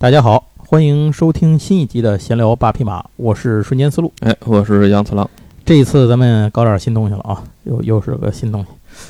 [0.00, 4.10] 大家好，欢迎收听新一集的闲聊八匹马，我是瞬间思路。
[4.20, 5.28] 哎，我是杨次郎。
[5.62, 8.68] 这一次咱们搞点新东西了啊，又又是个新东西。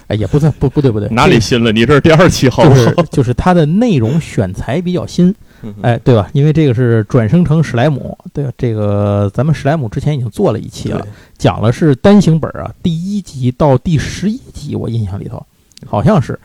[0.08, 1.70] 哎，也不算不不对不对，哪里新了？
[1.70, 2.74] 你这是第二期好不好？
[2.74, 5.32] 就是就是它的内容选材比较新，
[5.80, 6.28] 哎，对吧？
[6.32, 8.50] 因为这个是转生成史莱姆，对吧？
[8.58, 11.06] 这个咱们史莱姆之前已经做了一期了，
[11.38, 15.40] 讲了是单行本啊，第一集到第十一集，我印象里头
[15.86, 16.36] 好像是。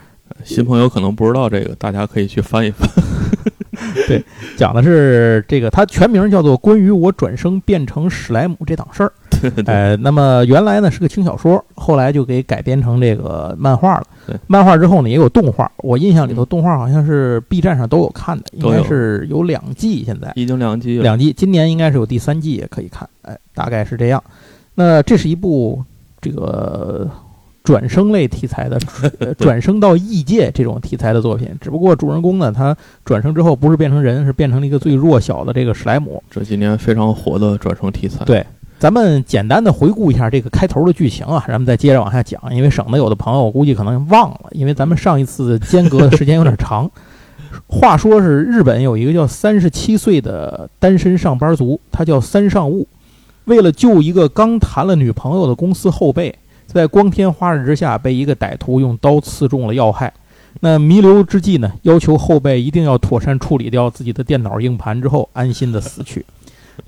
[0.44, 2.88] 新朋友可能不知道这个，大家可以去翻一翻。
[4.08, 4.24] 对，
[4.56, 9.12] 讲的是这个，它全名叫做《关于我转生变成史莱姆这档事儿
[9.66, 14.06] 》。呃，那么原来呢是个轻小说，后来就给改编成这个漫画了。
[14.48, 21.04] 漫画之后呢也有动画，我印象里头动画好像是 B 站上都有看的，应该是有两季，现在已经两季了。
[21.04, 23.08] 两季，今年应该是有第三季也可以看。
[23.22, 24.24] 哎，大概是这样。
[24.76, 25.84] 那这是一部
[26.22, 27.10] 这个。
[27.66, 28.80] 转生类题材的，
[29.40, 36.22] 转生到异界这种题材的作品，只不过主人公呢，他转生之后不是变成人，是变成了一个最弱小的这个史莱姆。
[36.30, 38.24] 这几年非常火的转生题材。
[38.24, 38.46] 对，
[38.78, 46.90] 咱们简单的回顾一下这个开头的剧情啊，咱们再接着往下讲，因为省得有的朋友我估计可能忘了，因为咱们上一次间隔的时间有点长。
[47.68, 52.88] 话说是日本有一个叫三十七岁的单身上班族，他叫三上悟，
[53.46, 56.36] 为了救一个刚谈了女朋友的公司后辈。
[56.76, 60.12] 在光天化日之下，被一个歹徒用刀刺中了要害。
[60.60, 66.26] 那弥留之际呢，要求后辈一定要妥善处理掉自己的电脑硬盘之后，安心的死去。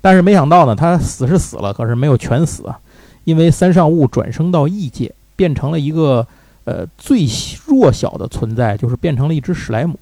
[0.02, 2.78] 但是没想到呢，他死是死了，可是没有全死啊，
[3.24, 6.26] 因为三上悟转生到异界，变成了一个
[6.64, 7.26] 呃最
[7.64, 9.98] 弱小的存在，就是变成了一只史莱姆。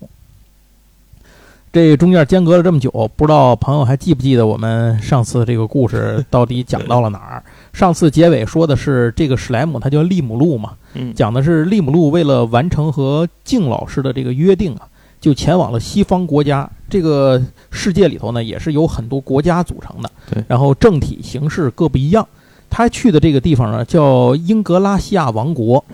[1.76, 7.44] 这中间间隔了这么久，不知道朋友还记不记得我们上次这个故事到底讲到了哪儿？
[7.74, 10.72] 上次结尾说的是这个史莱姆，它叫利姆路嘛，
[11.14, 14.88] 讲的是利姆路为了完成和静老师的这个约定啊，
[15.20, 16.66] 就前往了西方国家。
[16.88, 20.10] 这个世界里头呢，也是由很多国家组成的，
[20.48, 22.26] 然后政体形式各不一样。
[22.68, 25.84] 他去的这个地方呢，叫英格拉西亚王国。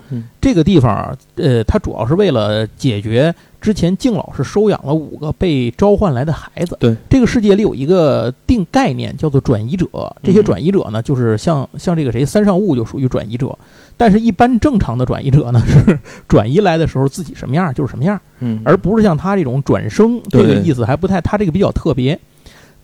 [0.41, 6.75] 这个地方，呃，他主要是为了解决之前敬老师收养了五个被召唤来的孩子。
[6.81, 9.87] 对，这个世界里有一个定概念，叫做转移者。
[10.21, 13.57] 这些转移者呢，就是像像这个谁三上悟就属于转移者。
[13.95, 15.97] 但是，一般正常的转移者呢，是
[16.27, 22.19] 转移来的时候自己什么样就是什么样，嗯，而不是像他这种转生，这个意思还不太，他这个比较特别。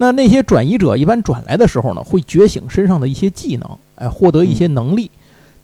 [0.01, 5.11] 那那些转移者一般转来的时候呢，会觉醒身上的一些技能，哎，获得一些能力。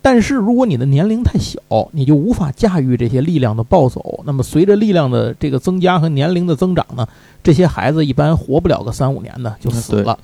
[0.01, 1.57] 但是如果你的年龄太小，
[1.93, 4.19] 你就无法驾驭这些力量的暴走。
[4.25, 7.07] 那么随着力量的这个增加和年龄的增长呢，
[7.41, 10.19] 这些孩子一般活不了个三五年的就死了。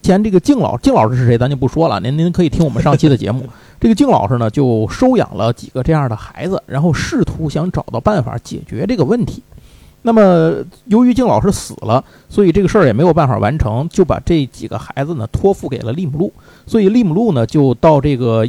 [0.00, 1.98] 前这个敬老敬老师是谁，咱就不说了。
[1.98, 3.44] 您您可以听我们上期的节目。
[3.80, 9.42] 这个敬老师呢，就收养了几个这样的孩子，然后试图想找到办法解决这个问题。
[10.08, 16.32] 那么，由于敬老师死了，所以这个事儿也没有办法完成，就把这几个孩子呢托付给了利姆路。
[16.66, 18.48] 所以利姆路呢就到这个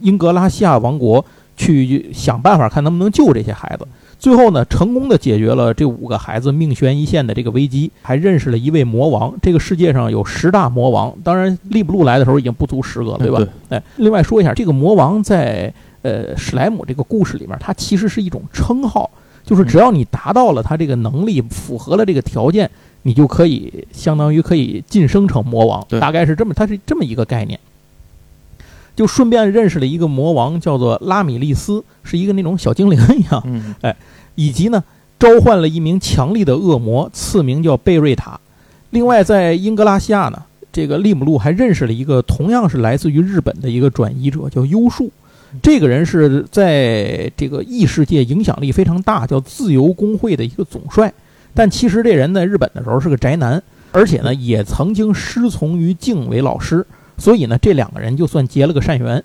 [0.00, 1.24] 英格拉西亚王国
[1.56, 3.88] 去想办法，看能不能救这些孩子。
[4.18, 9.32] 最后呢，成功的解决了这五个孩子命悬一线的这个危机，还认识了一位魔王。
[9.40, 13.42] 这个世界上有十大魔王，当然利姆路来的时候已经不足十个了，对吧？
[13.70, 15.72] 哎，另外说一下，这个魔王在
[16.02, 19.08] 呃史莱姆这个故事里面，它其实是一种称号。
[19.50, 22.70] 就是只要你达到了他这个能力，符合了这个条件，
[23.02, 27.58] 你就可以相当于可以晋升成魔王，大概是这么，它是这么一个概念。
[28.94, 33.42] 就顺便认识了一个魔王，叫做拉米利斯，是一个那种小精灵一样，
[33.82, 33.96] 哎，
[34.36, 34.84] 以及呢
[35.18, 38.38] 召唤了一名强力的恶魔，赐名叫贝瑞塔。
[38.90, 40.40] 另外，在英格拉西亚呢，
[40.72, 45.10] 这个利姆路还认识了一个同样是来自于日本的一个转移者，叫优树。
[45.62, 51.12] 这个人是在这个异世界影响力非常大，叫自由工会的一个总帅。
[51.52, 53.60] 但其实这人在日本的时候是个宅男，
[53.92, 56.86] 而且呢也曾经师从于敬为老师，
[57.18, 59.22] 所以呢这两个人就算结了个善缘。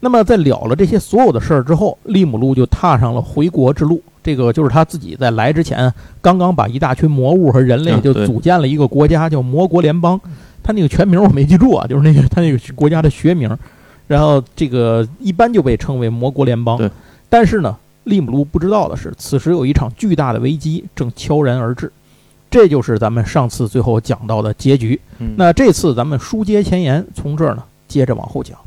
[0.00, 4.02] 那么在了了这些所有的事儿之后，利姆路就踏上了回国之路。
[4.24, 10.20] 这个就是他自己在来之前，刚刚把一大群魔物和人类就组建了一个国家，叫魔国联邦。
[10.64, 13.48] 他那个全名我没记住啊，就是那个他那个国家的学名。
[14.12, 16.78] 然后这个一般就被称为魔国联邦，
[17.30, 17.74] 但是呢，
[18.04, 21.90] 利姆路不知道的是，此时有一场巨大的危机正悄然而至，
[22.50, 25.00] 这就是咱们上次最后讲到的结局。
[25.36, 28.58] 那这次咱们书接前言，从这儿呢接着往后讲。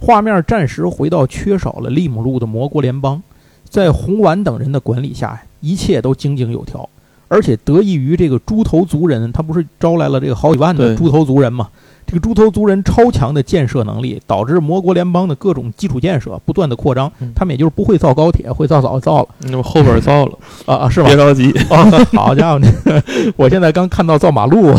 [0.00, 3.22] 画面暂时回到缺少了利姆路的魔国联邦，
[3.68, 6.88] 在红丸等人的管理下，一切都井井有条，
[7.28, 11.68] 而且得益于这个猪头族人，他不是招来了这个好几万的猪头族人吗？
[12.06, 17.10] 这个猪头族人超强的建设能力，导致魔国联邦的各种基础建设不断的扩张。
[17.34, 19.28] 他们也就是不会造高铁，会造早造了。
[19.40, 21.08] 那么后边造了 啊啊，是吗？
[21.08, 21.90] 别着急 啊！
[22.14, 22.60] 好家伙，
[23.34, 24.72] 我现在刚看到造马路，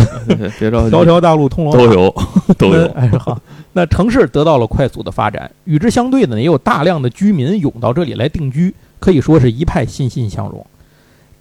[0.58, 2.16] 别着急，条条大路通罗马都有
[2.58, 2.86] 都有。
[2.92, 3.38] 哎，好，
[3.74, 10.66] 那城市得到了快速的发展，与之相对的呢，也有大量的居民涌到这里来定居，可以说是一派欣欣向荣。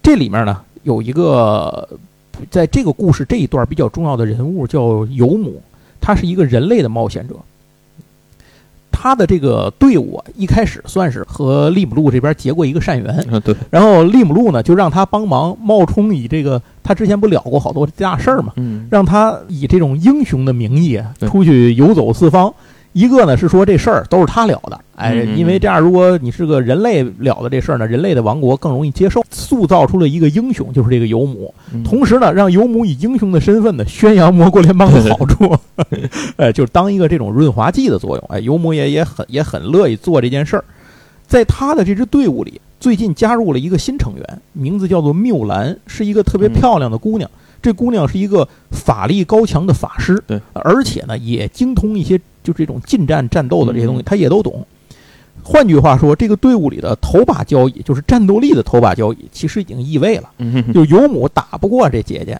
[0.03, 1.87] 这里面呢，有一个
[2.49, 5.61] 在这个故事这一段比较重要的人物叫尤姆。
[5.99, 7.35] 他是一个人类的冒险者，
[8.91, 13.55] 他的这个队伍一开始算是和利姆路这边结过一个善缘，对。
[13.69, 22.53] 然后利姆路呢就让他帮忙冒充以这个他之前不了过好多大事儿嘛，嗯，让他以这种英雄的名义出去游走四方。
[22.97, 31.53] 一个呢是说这事儿都是他了的，哎，因为这样如果你是个人类了的这事儿呢，人类的王国更容易接受，塑造出了一个英雄，就是这个尤姆。
[31.85, 35.55] 同时呢，让尤姆以英雄的身份呢宣扬魔国联邦的好处，
[36.37, 38.25] 哎，就是当一个这种润滑剂的作用。
[38.29, 40.65] 哎，尤姆也也很也很乐意做这件事儿。
[41.27, 47.29] 在他的这支队伍里，最近加入了一个新成员，名字叫做缪兰，是一个特别漂亮的姑娘。
[47.61, 54.65] 这姑娘是一个法力高强的法师，对，而且呢也精通一些就这种近战战斗的这些东西，他也都懂。
[55.43, 60.29] 换句话说，这个队伍里的头把交椅，就是战斗力的头把交椅，其实已经易位了。
[60.73, 62.39] 就尤姆打不过这姐姐。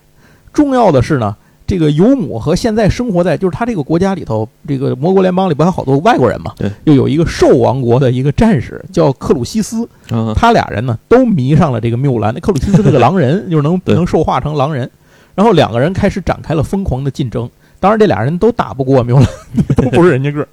[0.54, 6.54] 重要的是呢，这个尤姆和现在生活在就是他这个国家里头，这个魔国联邦里不还有好多外国人嘛？
[6.56, 9.88] 对，又有一个兽王国的一个战士叫克鲁西斯，
[10.34, 12.34] 他俩人呢都迷上了这个缪兰。
[12.34, 14.90] 那克鲁西斯是个狼人， 就是能能兽化成狼人。
[15.36, 17.48] 然后两个人开始展开了疯狂的竞争，
[17.80, 19.28] 当然这俩人都打不过缪兰，
[19.76, 20.48] 都不是人家个儿，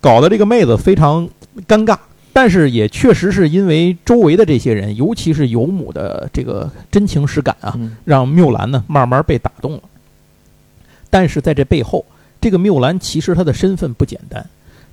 [0.00, 1.28] 搞得这个妹子非常
[1.66, 1.96] 尴尬。
[2.32, 9.80] 但是也确实是因为周围的这些人，尤其是尤姆的这个真情实感啊，让缪兰呢慢慢被打动了。
[11.10, 12.04] 但是在这背后，
[12.40, 14.44] 这个缪兰其实他的身份不简单，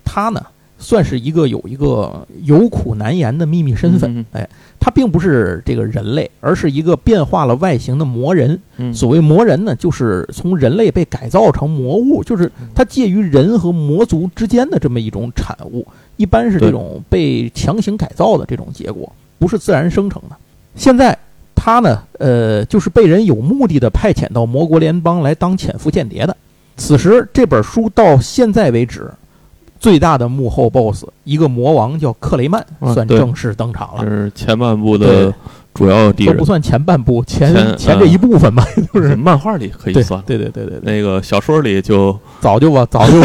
[0.04, 0.46] 他呢。
[0.84, 4.50] 算是一个有一个有苦难言的秘密身份，哎，
[4.84, 8.60] 他并不是这个人类，而是一个变化了外形的魔人。
[8.92, 15.86] 所谓魔人呢，就是从人类被改造成魔物，就是它介于人和魔族之间的这么一种产物，
[16.18, 20.36] 一般是这种被强行改造的这种结果，不是自然生成的。
[20.74, 21.16] 现在
[21.54, 26.36] 他呢，呃，就是被人有目的的派遣到魔国联邦来当潜伏间谍的。
[26.76, 29.08] 此时这本书到现在为止。
[29.82, 32.64] 最大的幕后 BOSS，一个魔王叫克雷曼，
[32.94, 34.04] 算正式登场了。
[34.04, 35.34] 这是前半部的
[35.74, 38.64] 主要敌人，都不算前半部，前前这一部分吧，
[38.94, 40.22] 就是漫画里可以算。
[40.28, 43.20] 对对对对对，那个小说里就早就吧，早就。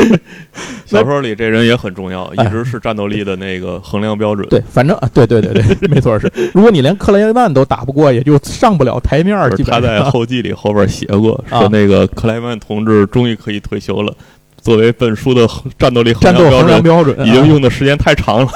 [0.84, 4.46] 小说里这人也很重要，一直是战斗力的那个衡量标准。
[4.50, 6.30] 对，反正对对对对， 没错是。
[6.52, 9.48] 如果你连克雷曼都打不过，也就上不了台面儿。
[9.64, 14.12] 他在后记里后边写过，说那个克莱曼同志终于可以退休了。
[14.60, 15.48] 作为本书的
[15.78, 18.52] 战斗力战斗衡量标准，已经用的时间太长了。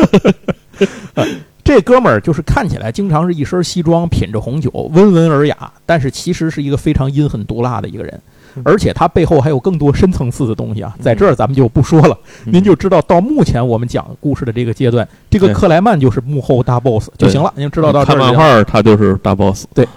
[1.65, 5.57] 这哥们儿就是看起来经常是一身西装，品着红酒，温文尔雅，
[5.87, 8.21] 但是其实是一个非常阴狠毒辣的一个人。
[8.63, 12.17] 而且他背后还有更多深层次的东西啊，在这儿咱们就不说了。
[12.45, 17.53] 您就知道到目前我们讲故事的这个阶段，这个克莱曼就是幕后大 boss 就行了。
[17.57, 19.65] 您知道到看漫画他就是大 boss。
[19.73, 19.89] 对。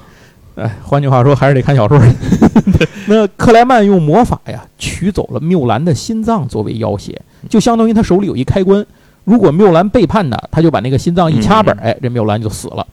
[0.55, 2.01] 哎，换句话说，还是得看小说。
[3.07, 7.15] 那克莱曼用魔法呀，取走了缪兰的心脏作为要挟，
[7.49, 8.85] 就相当于他手里有一开关。
[9.23, 12.87] 如果缪兰背叛他，他就把那个心脏一掐本，哎，这缪兰就死了。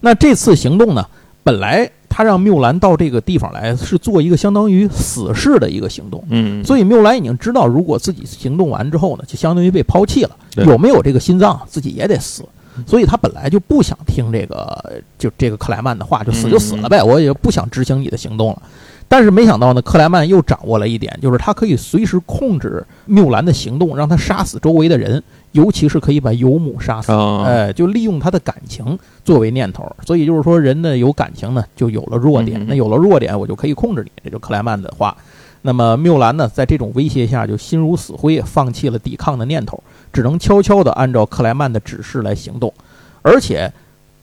[0.00, 1.06] 那这次行动呢，
[1.42, 6.22] 本来他让缪兰到这个地方来，是做一个相当于死士的一个行动。
[6.28, 10.36] 嗯，所以缪兰已经知道，如果自己行动完之后呢，就相当于被抛弃了。
[10.56, 12.44] 有没有这个心脏，自己也得死。
[12.86, 18.62] 所以他本来就不想听这个，就这个克莱曼的话，就死就死了呗，我也不想执行你的行动了。
[19.10, 27.10] 但是没想到呢，克莱曼又掌握了一点，就是他可以随时控制缪兰的行动，让他杀死周围的人，尤其是可以把尤姆杀死。
[27.46, 29.90] 哎，就利用他的感情作为念头。
[30.04, 32.62] 所以就是说，人呢有感情呢，就有了弱点。
[32.68, 34.10] 那有了弱点，我就可以控制你。
[34.22, 35.16] 这就克莱曼的话。
[35.62, 39.82] 那么缪兰呢，在这种威胁下，就心如死灰，放弃了抵抗的念头。
[40.10, 42.72] 只能悄悄地按照克莱曼的指示来行动，
[43.20, 43.70] 而且，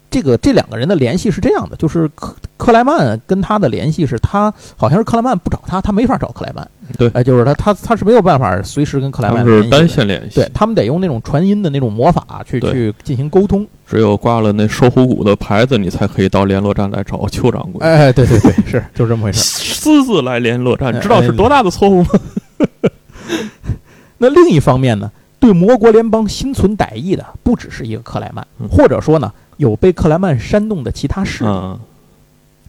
[0.10, 6.68] 这个这两个人的联系是这样的，就是克克莱曼跟他的联系是他好像是克莱曼不找他，他没法找克莱曼。
[6.98, 13.66] 对，哎，就是他他他是没有办法随时跟克莱曼是单线联系，对他们得用那种传音的那种魔法去去进行沟通。
[13.88, 17.86] 只有挂了那收虎骨的牌子，你才可以到联络站来找邱掌柜。
[17.86, 19.40] 哎，对对对，是就这么回事。
[19.76, 22.10] 私自来联络站，知道是多大的错误吗？
[24.18, 25.12] 那另一方面呢？
[25.38, 31.50] 对魔国联邦心存歹意的不只是一个克莱曼，或者说呢，有被克莱曼煽动的其他势力。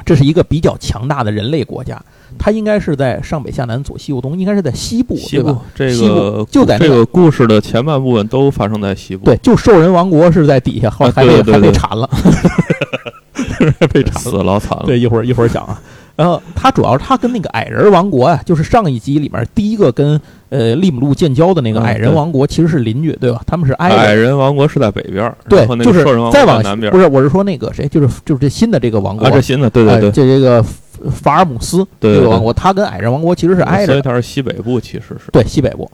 [0.06, 2.00] 这是一个比较强大的人类国家，
[2.38, 5.60] 它应该是在上北下南左西右东，应该是在西部，对吧？
[5.74, 9.24] 这个就在这个故事的前半部分都发生在西部。
[9.24, 12.08] 对，就兽人王国是在底下，后来还被 还被铲了，
[13.92, 14.84] 被铲死老惨了。
[14.86, 15.82] 对，一会儿一会儿讲啊。
[16.16, 20.18] 然后他主要是他跟那个矮人王国啊，就是上一集里面第一个跟
[20.48, 23.42] 呃利姆路建交的那个矮人王国，其实是邻居，对吧？
[23.46, 23.96] 他们是挨着。
[23.96, 26.90] 矮人王国是在北边，对，就是再往南边。
[26.90, 30.62] 不是，我是说那个谁，就是就是这新的这个王国，这新的，对对对，这这个
[31.10, 35.90] 法尔姆斯这个王国，他跟矮人王国其实是挨着，所以它是西北部，其实是对西北部。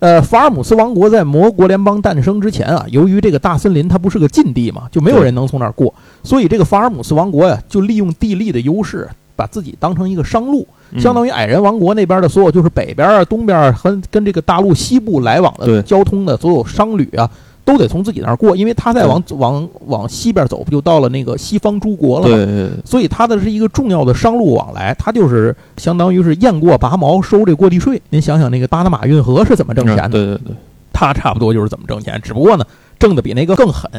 [0.00, 9.06] 呃，法尔姆斯王国在魔国联邦诞生之前啊，由于这个大森林它不是个禁地嘛，就没有人能从那儿过，所以这个法尔姆斯王国呀，就利用地利的优势。
[9.40, 10.68] 把自己当成一个商路，
[10.98, 17.30] 相当于矮人王国那边的所有，就是北边啊、东边和跟这个大陆西部来往的交通的所有商旅啊，
[17.64, 28.02] 都得从自己那儿过，因为他再往往往西边走，不就到了那个西方诸国了所以他的是一个重要的商路往来，他就是相当于是雁过拔毛收这过地税。
[28.10, 30.08] 您想想那个巴拿马运河是怎么挣钱的？
[30.10, 30.54] 对对对，
[30.92, 32.64] 他差不多就是怎么挣钱，只不过呢，
[32.98, 33.90] 挣的比那个更狠。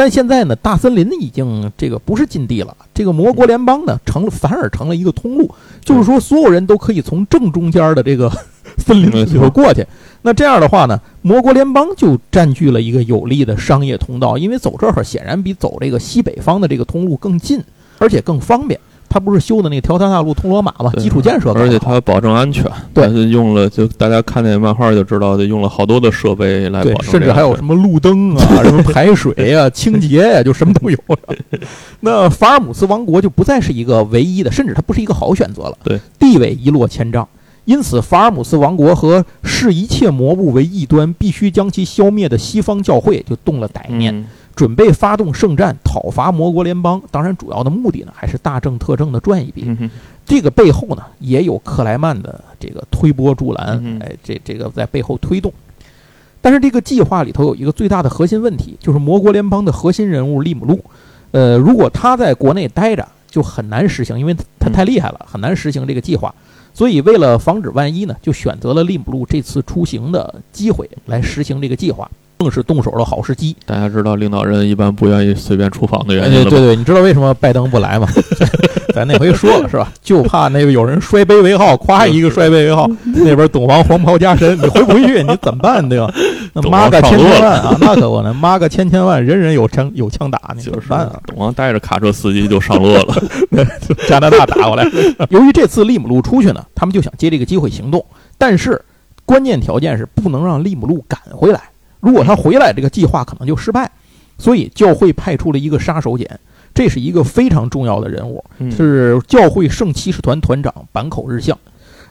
[0.00, 5.54] 但现在呢，大森林已经这个不是禁地了，这个魔国联邦呢成了反而成了一个通路，
[5.84, 8.32] 就是说所有人都可以从正中间的这个
[8.80, 9.86] 森林里头过去。
[10.22, 17.62] 那这样的话呢，魔国联邦就占据了一个有利的商业通道，因为走这儿显然比走这个西北方的这个通路更近，
[17.98, 18.80] 而且更方便。
[19.10, 20.92] 他不是修的那个条条大路通罗马吗？
[20.96, 22.64] 基础建设，而且他保证安全。
[22.94, 27.10] 对，用了就大家看那漫画就知道，就用了好多的设备来保证。
[27.10, 31.18] 甚至还有什么路灯啊， 什么排水啊、 清洁呀，就什么都有了。
[31.98, 35.76] 那法尔姆斯王国就不再是一个唯一的，甚至它不是一个好选择了。
[35.82, 37.26] 对，地位一落千丈。
[37.66, 44.24] 因此，法尔姆斯王国和视一切魔物为异端、必须将其消灭的西方教会就动了歹念。
[44.60, 49.74] 准备发动圣战讨伐魔国联邦，当然主要的目的呢还是大政特政的赚一笔。
[50.26, 55.50] 这个背后呢也有克莱曼的这个推波助澜，哎，这这个在背后推动。
[56.42, 60.84] 但是这个计划里头有一个最大的核心问题，就是魔国联邦的核心人物利姆路，
[61.30, 66.34] 呃，如果他在国内待着，就很难实行，因为他太厉害了，很难实行这个计划。
[66.74, 72.10] 所以为了防止万一呢，就选择了利姆路这次出行的机会来实行这个计划。
[72.40, 73.54] 正是动手的好时机。
[73.66, 78.08] 大家知道领导人一般不愿意随便出访的原因对对，你知道为什么拜登不来吗？
[78.94, 79.92] 咱那回说了是吧？
[80.02, 85.20] 就怕那个有人摔杯为号，夸一个摔杯为号，那边董王黄袍加身，你回不去？
[85.22, 85.86] 你怎么办？
[85.86, 86.10] 对吧？
[86.54, 91.20] 那妈个千千万啊，那可不能，妈个千千万，人人有枪有枪打，你怎么办啊？
[91.26, 93.22] 董王带着卡车司机就上路了，
[94.08, 94.86] 加拿大打过来。
[95.28, 98.02] 由于这次利姆路出去呢，他们就想借这个机会行动，
[98.38, 98.80] 但是
[99.26, 101.60] 关键条件是不能让利姆路赶回来。
[102.00, 103.90] 如果他回来，这个计划可能就失败，
[104.38, 106.26] 所以教会派出了一个杀手锏，
[106.74, 111.58] 这是一个非常重要的人物，是教会圣骑士团团长坂口日向，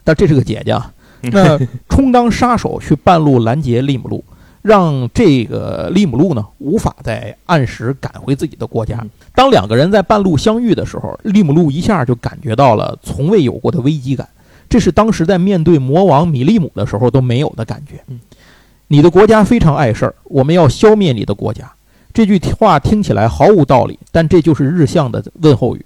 [0.03, 0.91] 但这是个姐姐啊，
[1.21, 4.23] 那充当杀手去半路拦截利姆路，
[4.61, 9.03] 让这个利姆路呢无法在按时赶回自己的国家。
[9.33, 14.27] 当两个人在半路相遇的时候，利姆路一下就感觉到了从未有过的危机感，
[14.67, 18.03] 这是当时在面对魔王米利姆的时候都没有的感觉。
[18.91, 21.71] 你的国家非常碍事儿，我们要消灭你的国家。
[22.11, 25.85] 这句话听起来毫无道理，但这就是日向的问候语。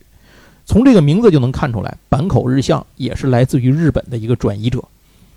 [0.65, 4.81] 从这个名字就能看出来，坂口日向也是来自于日本的一个转移者。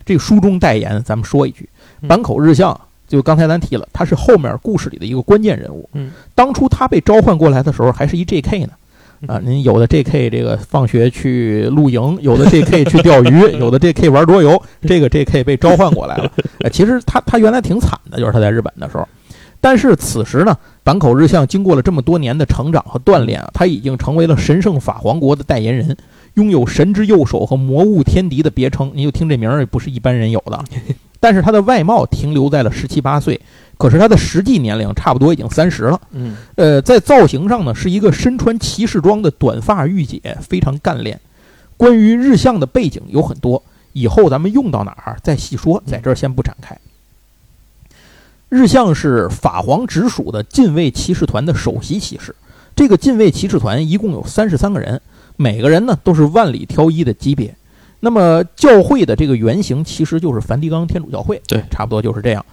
[0.04, 1.68] 这个书中代言，咱们说一句，
[2.08, 5.88] 坂口日向就刚才咱提了，他是后面故事里的一个关键人物。
[5.94, 8.60] 嗯，当初他被召唤过来的时候，还是一 J.K.
[8.60, 8.70] 呢。
[9.26, 10.30] 啊，您有的 J.K.
[10.30, 12.84] 这个放学去露营，有的 J.K.
[12.84, 14.08] 去钓鱼， 有的 J.K.
[14.08, 14.60] 玩桌游。
[14.86, 15.42] 这个 J.K.
[15.42, 16.30] 被召唤过来了。
[16.64, 19.06] 哎，其实他他原来挺惨的，就是他在日本的时候。
[19.60, 25.96] 但是此时呢，坂口日向经过了这么多年的成长和锻炼啊，他已经成为了神圣法皇国的代言人，
[26.34, 28.92] 拥有神之右手和魔物天敌的别称。
[28.94, 30.62] 你就听这名儿，也不是一般人有的。
[31.18, 33.40] 但是他的外貌停留在了十七八岁。
[33.78, 41.20] 可是他的实际年龄差不多已经三十了，嗯，呃，在造型上呢，是一个身穿骑士装的短发御姐，非常干练。
[41.76, 46.78] 关于日向的背景有很多，以后咱们用到哪儿再细说，在这儿先不展开。
[48.48, 52.34] 日向是法皇直属的近卫骑士团的首席骑士，
[52.74, 55.00] 这个近卫骑士团一共有三十三个人，
[55.36, 57.54] 每个人呢都是万里挑一的级别。
[58.00, 62.44] 那么教会的这个原型其实就是梵蒂冈天主教会，对，差不多就是这样。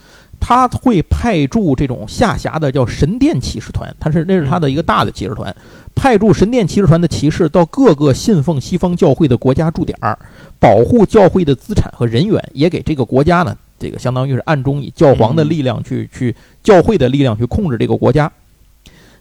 [0.45, 5.55] 他会派驻这种下辖的叫神殿骑士团，他是那是他的一个大的骑士团，
[5.95, 10.19] 派驻神殿骑士团的骑士到各个信奉西方教会的国家驻点儿，
[10.59, 18.29] 保护教会的资产和人员，也给这个国家呢，这个相当于是暗中以教皇的力量去去教会的力量去控制这个国家。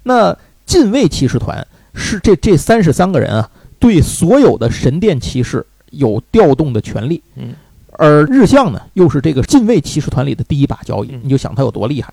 [0.03, 0.37] 那
[0.67, 1.65] 禁卫骑士团
[1.95, 3.49] 是这这三十三个人啊。
[3.79, 7.21] 对所有的神殿骑士有调动的权利。
[7.35, 7.53] 嗯，
[7.99, 12.13] 而日向呢，又是这个禁卫骑士团里的第一把交椅，你就想他有多厉害。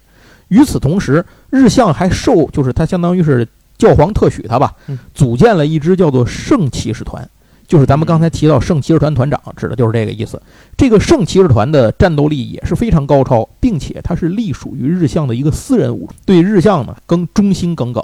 [0.50, 4.74] 与此同时，日向还受，就是他相当于是教皇特许他吧，
[5.14, 7.28] 组建了一支叫做圣骑士团。
[7.68, 10.42] 就是咱们刚才提到圣骑士团团长，指的就是这个意思。
[10.76, 18.04] 这个圣骑士团的战斗力也是非常高超，并且他是隶属于日向的一个私人武装，对日向呢更忠心耿耿。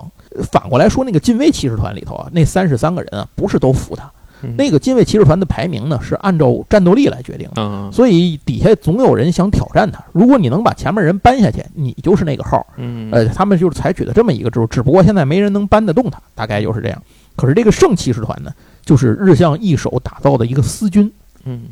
[0.52, 4.12] 反过来说，那个禁卫骑士团里头啊，那三十三个人啊，不是都服他。
[4.58, 7.92] 那个禁卫骑士团的排名呢，是按照战斗力来决定的。
[7.92, 10.04] 所以底下总有人想挑战他。
[10.12, 12.66] 如果你能把前面人搬下去，你就是那个号。
[13.12, 17.02] 呃，他们就是采取的这么一个制度，只不过现在没人能搬得动他，大概就是这样。
[17.36, 18.52] 可是这个圣骑士团呢？
[18.86, 21.12] 就是日向一手打造的一个私军，
[21.44, 21.64] 嗯，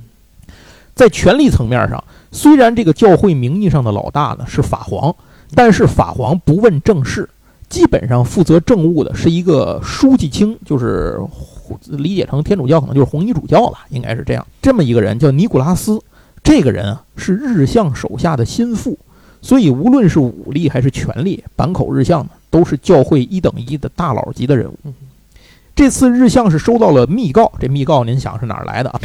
[0.96, 5.15] 在权力层面上，虽然这个教会名义上的老大呢是法皇，
[5.53, 7.29] 但是法皇不问政事，
[7.70, 11.20] 基本上负责政务的是一个书记卿，就是
[11.88, 14.46] 理解成天主教可能就是红衣主教吧，应该是这样。
[14.62, 16.00] 这么一个人叫尼古拉斯，
[16.44, 18.98] 这个人啊是日向手下的心腹，
[19.42, 24.94] 所以无论是武力还是权力，坂口日向呢都是教会一等一的大佬级的人物。
[25.75, 29.01] 这次日向是收到了密告，这密告您想是哪儿来的啊？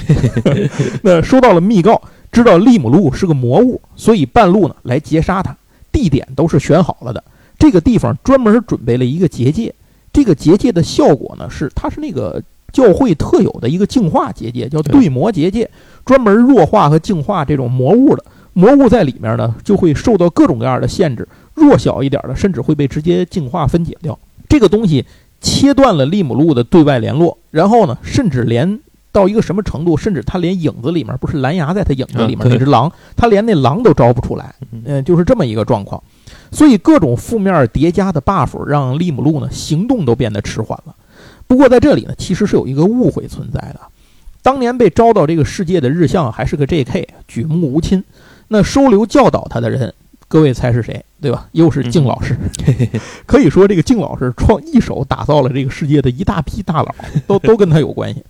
[1.03, 5.57] 那收到了密告，知道利姆路是个魔物，所以半路呢来截杀他，
[5.91, 7.25] 地点都是选好了的。
[7.59, 9.75] 这个地方专门准备了一个结界，
[10.13, 15.71] 这个结界的效果呢是它是那个教会特有的一个净化结界，叫对魔结界，
[16.05, 18.25] 专门弱化和净化这种魔物的。
[18.53, 24.19] 魔物在里面呢就会受到各种各样的限制，弱小一点的甚至会被直接净化分解掉。
[24.49, 25.05] 这个东西。
[25.41, 28.81] 切断了利姆路的对外联络，然后呢，甚至连
[29.13, 34.53] 到一个什么程度，甚至他连影子里面不是蓝牙在他影子里面那只狼，他连那狼都招不出来，
[34.85, 36.03] 嗯，就是这么一个状况。
[36.51, 40.95] 所以各种负面叠加的 buff 让利姆路呢行动都变得迟缓了。
[41.49, 43.81] 不过在这里呢，其实是有一个误会存在的。
[44.43, 47.09] 当年被招到这个世界的日向还是个 J.K.
[47.27, 48.05] 举目无亲，
[48.49, 49.93] 那收留教导他的人。
[50.29, 51.49] 各位猜是谁，对吧？
[51.53, 52.37] 又是敬老师，
[53.25, 56.95] 可以说这个敬老师创一手打造了这个世界的一大批大佬，
[57.27, 58.23] 都都跟他有关系。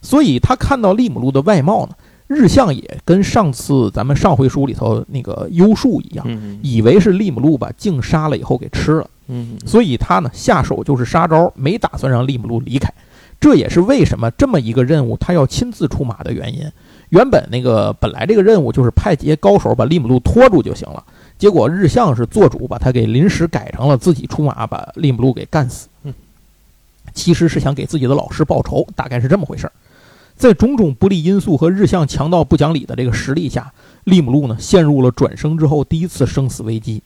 [0.00, 1.96] 所以他看到利姆路的外貌呢，
[2.28, 6.24] 日向也跟上次咱们上回书里头那个优树一样，
[6.62, 9.10] 以为是利姆路把敬杀了以后给吃了。
[9.28, 12.92] 嗯，所以他呢下手就是杀招，没打算让利姆路离开。
[13.40, 16.64] 这也是为什么这么一个任务他要亲自出马的原因。
[17.08, 21.02] 原本那个本来这个任务就是派几些高手把利姆路拖住就行了。
[21.38, 25.88] 结果日向是做主，把他给临时改成了自己出马，把利姆路给干死。
[26.04, 26.14] 嗯，
[27.12, 29.72] 其实是想给自己的老师报仇，大概是这么回事儿。
[30.36, 33.72] 在种种不利因素和日向强盗不讲理的这个实力下，
[34.04, 37.02] 利姆路呢陷入了转生之后第一次生死危机。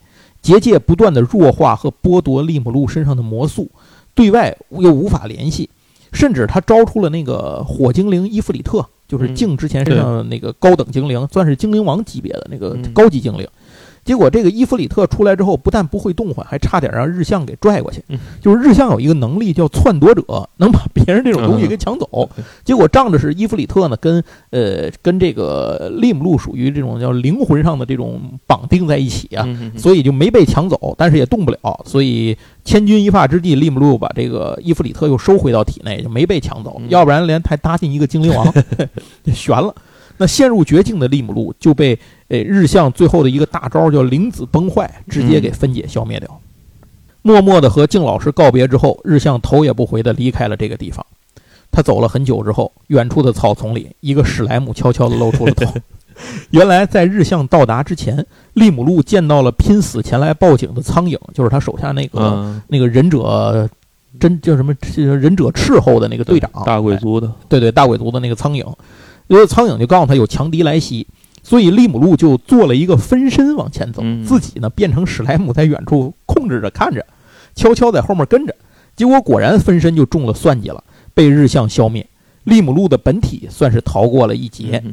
[0.47, 3.69] 结界不断的弱化和剥夺利姆路身上的魔素，
[4.15, 5.69] 对外又无法联系，
[6.13, 13.45] 甚至他招出了那个火精灵伊芙里特，就是镜之前身上那个高等精灵，算是精灵王级别的那个高级精灵。
[14.07, 18.01] 结果这个伊芙里特出来之后，不但不会动换，还差点让日向给拽过去。
[18.39, 22.29] 就是日向有一个能力叫篡夺者，能把别人这种东西给抢走。
[22.63, 31.57] 结果仗着是伊芙里特呢，跟呃跟这个利姆路属于这种叫灵魂上的这种绑定在一起啊，所以就没被抢走，但是也动不了。
[31.83, 36.81] 所以千钧一发之际，利姆路把这个伊芙里特又收回到体内，就没被抢走。
[36.87, 38.53] 要不然连还搭进一个精灵王，
[39.35, 39.75] 悬了。
[40.19, 41.99] 那陷入绝境的利姆路就被。
[42.29, 46.39] 哎，日向最后的一个大招叫灵子崩坏，直接给分解消灭掉。
[47.21, 51.05] 默默的和静老师告别之后，日向头也不回的离开了这个地方。
[51.71, 55.73] 他走了很久之后，远处的草丛里，一个史莱姆悄悄的露出了头。
[56.51, 63.69] 原来在日向到达之前，利姆路见到了拼死前来报警的苍蝇，就是他手下那个那个忍者
[64.19, 68.65] 真叫什么忍者斥候的那个队长，大贵族的，对对，大贵族的那个苍蝇。
[69.27, 71.05] 因为苍蝇就告诉他有强敌来袭。
[71.47, 77.05] 所以利姆路就做了一个分身往前走，自己呢变成史莱姆在远处控制着看着，
[77.55, 78.53] 悄悄在后面跟着。
[78.97, 80.83] 结果果然分身就中了算计了，
[81.13, 82.05] 被日向消灭。
[82.43, 84.83] 利姆路的本体算是逃过了一劫。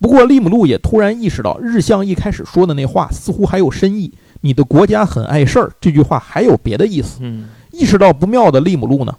[0.00, 4.10] 不过利姆路也突然意识到，日向一开始说的那话似乎还有深意。
[4.40, 7.18] 你的国家很碍事儿，这句话还有别的意思。
[7.70, 9.14] 意识到不妙的利姆路呢，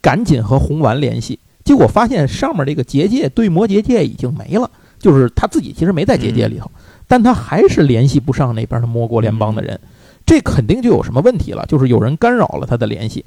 [0.00, 4.68] 赶紧和红丸联系，结果发现上面这个结界对魔结界已经没了。
[5.02, 6.70] 就是他自己其实没在结界里头，
[7.08, 9.78] 但他还是联系不上那边的魔国联邦的人，
[10.24, 11.66] 这肯定就有什么问题了。
[11.66, 13.24] 就是有人干扰了他的联系。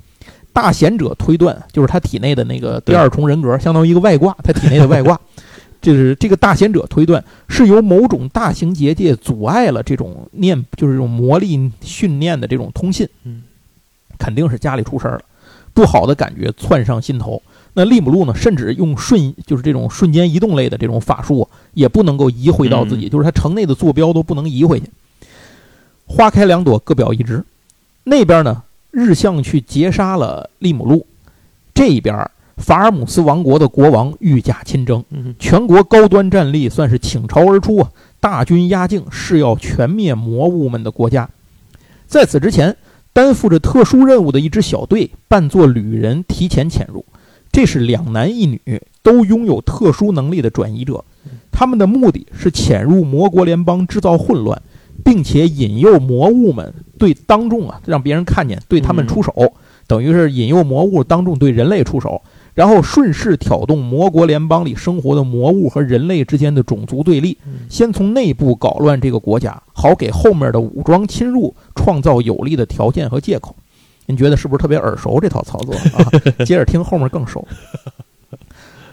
[0.53, 5.19] 大贤者推断，就是他体内的那个第二重人格，相当于一个外挂，他体内的外挂。
[5.81, 13.07] 就是这个大贤者推断，是由某种大型结界阻碍了这种念，就是这种魔力训练的这种通信。
[13.23, 13.43] 嗯，
[14.17, 15.21] 肯定是家里出事儿了，
[15.73, 17.39] 不好的感觉窜上心头。
[17.77, 24.89] 那利姆路呢，甚至用瞬就是这种瞬间移动类的这种法术，也不能够移回到自己，就是他城内的坐标都不能移回去。
[26.07, 27.43] 花开两朵，各表一枝。
[28.05, 31.05] 那边呢，日向去截杀了利姆路，
[31.73, 35.03] 这边法尔姆斯王国的国王御驾亲征，
[35.37, 41.29] 全国高端战力算是倾巢而出啊，大军压境，誓要全灭魔物们的国家。
[42.07, 42.75] 在此之前。
[43.15, 47.05] 担负着特殊任务的一支小队，扮作旅人提前潜入。
[47.55, 48.59] 这是两男一女，
[49.01, 51.01] 都拥有特殊能力的转移者。
[51.53, 54.61] 他们的目的是潜入魔国联邦，制造混乱，
[55.05, 59.33] 并且引诱魔物们对当众啊，让别人看见，对他们出手，
[59.87, 62.21] 等于是引诱魔物当众对人类出手。
[62.53, 67.37] 然后顺势挑动魔国联邦里生活的魔物和人类之间的种族对立，
[67.69, 73.55] 先从内部搞乱这个国家，好给后面的武装侵入创造有利的条件和借口。
[74.05, 76.05] 您觉得是不是特别耳熟这套操作啊？
[76.45, 77.45] 接着听后面更熟。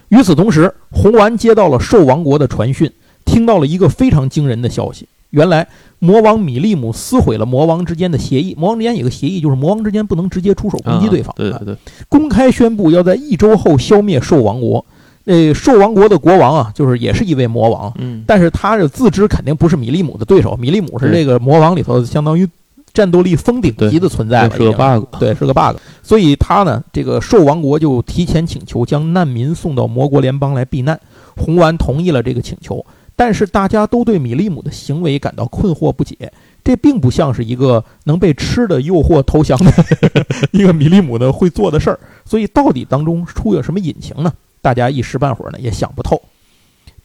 [0.08, 2.90] 与此同时，红丸接到了兽王国的传讯，
[3.24, 5.08] 听到了一个非常惊人的消息。
[5.30, 5.66] 原来
[5.98, 8.54] 魔王米利姆撕毁了魔王之间的协议。
[8.58, 11.34] 魔王之间有个协议，就是魔王之间不能直接出手攻击对方。
[11.36, 11.76] 对对对，
[12.10, 14.84] 公开宣布要在一周后消灭兽王国。
[15.24, 17.90] 那兽王国的国王啊，就是也是一位魔王。
[17.96, 20.54] 嗯，但是他是自知肯定不是米利姆的对手。
[20.56, 22.46] 米利姆是这个魔王里头相当于
[22.92, 25.04] 战斗力封顶级的存在了，是个 bug。
[25.18, 25.76] 对，是个 bug。
[26.02, 31.00] 所以他呢，这个兽王国就提前请求将难民送到魔国联邦来避难。
[31.36, 32.84] 红丸同意了这个请求。
[33.14, 36.32] 但是大家都对米利姆的行为感到困惑不解，
[36.64, 39.70] 这并不像是一个能被吃的诱惑投降的
[40.50, 44.32] 一个米利姆呢会做的事儿，所以到底当中出有什么隐情呢？
[44.62, 46.20] 大家一时半会儿呢也想不透。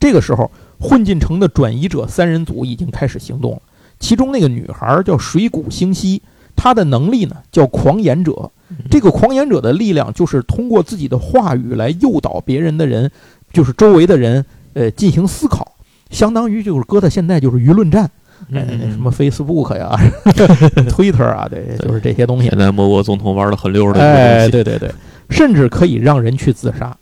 [0.00, 3.60] 这个时候，混进城的转移者三人组已经开始行动了，
[3.98, 6.22] 其中那个女孩叫水谷星希，
[6.56, 8.50] 她的能力呢叫狂言者，
[8.90, 13.10] 这个狂言者的力量就是通过自己的话语来诱导别人的人，
[13.52, 15.76] 就是周围的人，呃，进行思考。
[16.10, 18.10] 相当于就是搁在现在就是舆论战，
[18.48, 19.94] 那什么 Facebook 呀、
[20.88, 22.48] Twitter 啊，对，就是这些东西。
[22.48, 24.90] 现在某国总统玩的很溜的，哎，对对对，
[25.28, 26.96] 甚至可以让人去自杀。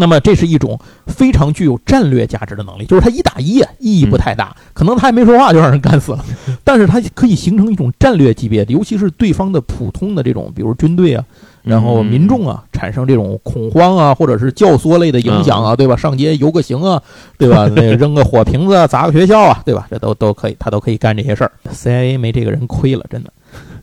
[0.00, 6.24] 那么这是一种非常具有战略价值的能力，就是他一打一啊，意义不太大，可能他还没说话就让人干死了，
[6.64, 11.24] 但是他可以形成一种战略级别的，尤其是对方的普通的这种，比如军队啊。
[11.62, 15.94] 然后民众啊，产生这种恐慌啊，或者是教唆类的影响啊，对吧？
[15.94, 17.02] 上街游个行啊，
[17.36, 17.68] 对吧？
[17.76, 19.86] 那扔个火瓶子啊，砸个学校啊，对吧？
[19.90, 21.52] 这都都可以，他都可以干这些事儿。
[21.70, 23.30] CIA 没这个人亏了，真的。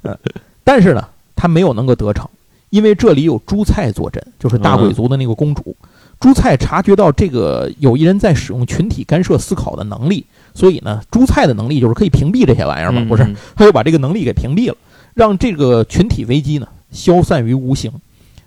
[0.01, 0.17] 嗯，
[0.65, 2.27] 但是呢，他没有能够得逞，
[2.71, 5.75] 因为这里有朱菜坐镇，就是大贵族的那个公主。
[6.19, 13.27] 朱菜察觉到这个有一人在使用群体干涉思考的能力，所以呢，朱菜的能力就是可以屏蔽这些玩意儿嘛，不是？
[13.55, 14.75] 他就把这个能力给屏蔽了，
[15.13, 16.67] 让这个群体危机呢。
[16.89, 17.91] 消散于无形，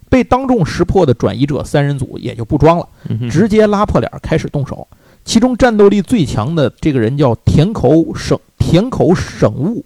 [0.09, 2.89] 被当众识破的转移者三人组也就不装了，
[3.31, 4.89] 直接拉破脸开始动手。
[5.27, 9.85] 其中战斗力最强的这个人叫田口省田口省务，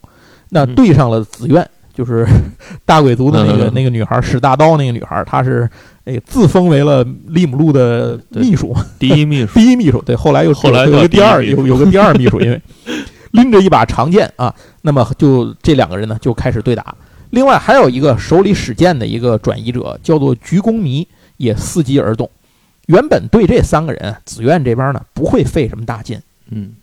[0.50, 2.24] 那对上了紫苑，就是
[2.86, 5.68] 大鬼族的那个那个女孩使大刀那个女孩，她是
[6.04, 10.02] 那个自封为了利姆路的秘书，第一秘书， 第一秘书。
[10.02, 12.60] 对，后来又后来有个第二，有有个第二秘书，因为
[13.32, 16.94] 拎着一把长剑啊，那么就这两个人呢就开始对打。
[17.30, 22.30] 另外还有一个手里使剑的一个转移者，叫做菊公迷，也伺机而动。
[22.86, 26.74] 原本对这三个人，紫苑这边呢不会费什么大劲，嗯，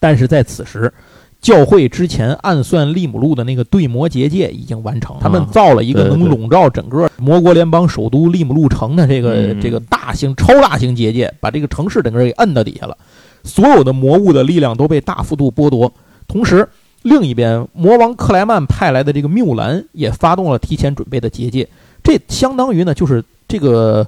[0.00, 0.92] 但是在此时，
[1.40, 12.96] 教会之前暗算利姆路的那个对魔结界已经完成，他们造了一个能笼罩整个魔国联邦首都利姆路城的这个这个大型超大型结界，把这个城市整个给摁到底下了，
[13.44, 15.92] 所有的魔物的力量都被大幅度剥夺，
[16.28, 16.68] 同时。
[17.02, 21.66] 另一边，魔王克莱曼派来的这个缪兰也发动了提前准备的结界，
[22.02, 24.06] 这相当于呢，就是这个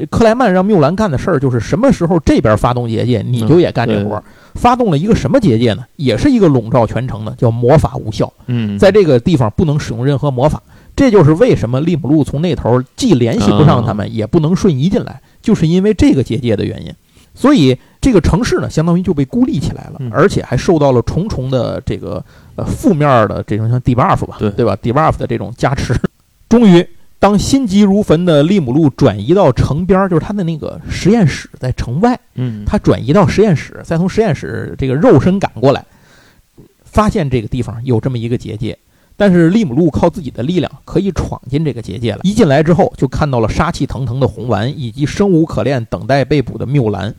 [0.00, 4.24] 这克莱曼让缪兰干的事儿，就是什么时候这边发动结界，你就也干这活儿。
[4.54, 5.84] 发动了一个什么结界呢？
[5.96, 8.32] 也是一个笼罩全城的，叫魔法无效。
[8.46, 10.62] 嗯，在这个地方不能使用任何魔法。
[10.96, 16.92] 这就是为什么利姆路从那头既联系不上他们，也不能瞬移进来，就是因为这个结界的原因。
[17.32, 22.22] 所以这个城市呢，相当于就被孤立起来了，而且还受到了重重的这个
[22.56, 25.94] 呃负面的这种像 debuff 吧，对对吧？debuff 的这种加持。
[26.48, 26.84] 终于，
[27.20, 35.84] 当心急如焚的利姆路转移到城边，就是他的那个实验室在城外，嗯，他转移到实验室，再从实验室这个肉身赶过来，
[36.82, 38.76] 发现这个地方有这么一个结界，
[39.18, 42.20] 但是利姆路靠自己的力量可以闯进这个结界了。
[42.22, 47.14] 一进来之后，就看到了杀气腾腾的红丸以及生无可恋、等待被捕的缪兰。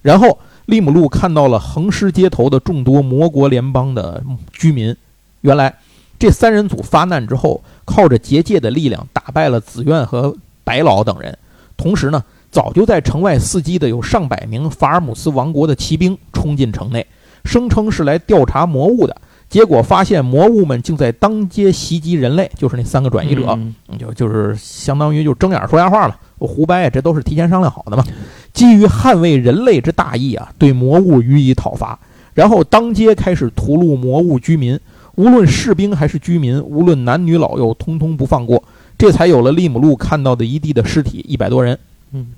[0.00, 4.94] 然后，利姆路看到了横尸街头的众多魔国联邦的居民。
[5.40, 5.74] 原来，
[6.24, 10.34] 这三人组发难之后，靠着结界的力量打败了紫苑和
[10.64, 11.36] 白老等人，
[11.76, 17.06] 同时呢，早就在城外伺机的有上百名法尔姆斯王国的骑兵冲进城内，
[17.44, 19.14] 声称是来调查魔物的。
[19.50, 23.58] 结果发现魔物们竟在当街袭击人类，就是那三个转移者，
[23.98, 26.18] 就就是相当于就睁眼说瞎话了。
[26.38, 28.02] 我胡掰，这都是提前商量好的嘛。
[28.54, 31.98] 基于捍卫人类之大义啊，对魔物予以讨伐，
[32.32, 34.80] 然后当街开始屠戮魔物居民，
[35.16, 38.62] 无论士兵还是居民，无论男女老幼，通通不放过。
[38.96, 41.78] 这才有了利姆路看到的一地的尸体，一百多人。
[42.12, 42.28] 嗯，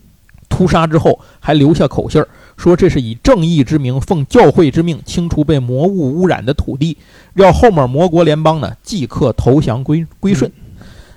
[0.49, 2.27] 屠杀之后还留下口信儿。
[2.57, 6.97] 说这是以正义之名，奉教会之命清除被魔物污染的土地，
[7.35, 10.51] 要后面魔国联邦呢即刻投降归归顺。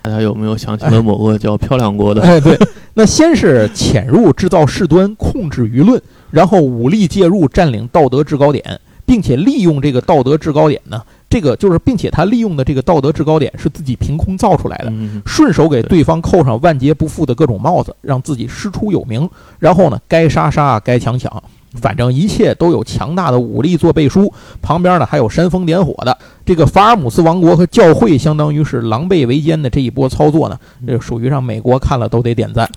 [0.01, 2.21] 大家有没有想起了某个叫漂亮国的？
[2.21, 2.57] 哎，对，
[2.93, 11.01] 那先是潜入制造事端，控制舆论，然后武力介入，占领道德制高点，并且利用这个道德制高点呢。
[11.29, 14.91] 这个就是，并且他利用的这个道德制高点是自己凭空造出来的，
[15.25, 19.29] 顺手给对方扣上万劫不复的各种帽子，让自己师出有名。
[19.59, 21.43] 然后呢，该杀杀，该抢抢。
[21.75, 26.17] 反正一切都有强大的武力做背书，旁边呢还有煽风点火的。
[26.43, 32.67] 这个法尔姆斯王国和教会相当于是狼狈为奸的这一波操作呢，这属于让美国看了都得点赞。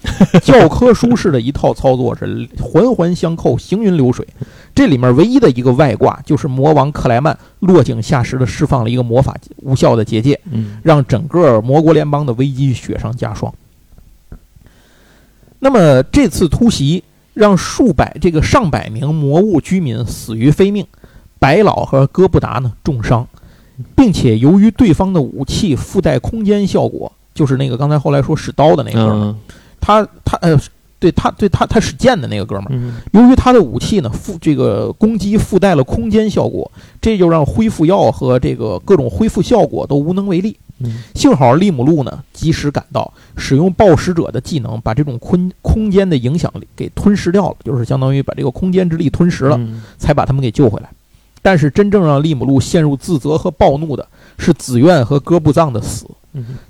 [0.43, 4.29] 教科书式的一套操作是环环相扣，行云流水。
[4.75, 10.41] 这里面唯一的一个外挂就是魔王克莱曼落井下石的释放了一个魔法无效的结界，
[10.83, 13.53] 让整个魔国联邦的危机雪上加霜。
[15.59, 17.03] 那么这次突袭。
[17.35, 20.87] 让数百这个上百名魔物居民死于非命，
[21.39, 23.27] 白老和哥布达呢重伤，
[23.97, 29.35] 并且由于对方的武器附带空间效果，就是那个刚才后来说使刀的那个，
[29.81, 30.61] 他他呃，
[31.03, 32.79] 对他对他他使剑的那个哥们儿，
[33.11, 40.57] 由于他的武器呢附这个攻击附带了空间效果，这就让恢复药和这个各种恢复效果都无能为力。
[41.15, 49.61] 幸好利姆路呢及时赶到，使用暴食者的技能，把这种空空间的影响力给吞噬掉了，就是相当于把这个空间之力吞噬了，
[49.99, 50.89] 才把他们给救回来。
[51.43, 54.07] 但是真正让利姆路陷入自责和暴怒的
[54.39, 56.07] 是紫苑和哥布藏的死。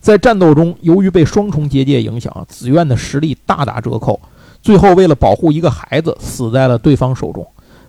[0.01, 4.21] 在战斗中，由于被双重结界影响，紫苑的实力大打折扣，
[4.61, 7.47] 最后为了保护一个孩子，死在了对方手中。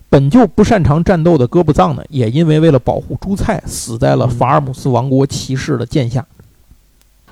[0.09, 6.23] 本就不擅长战斗的哥布藏呢，也因为为了保护朱菜，死在了法尔姆斯王国骑士的剑下。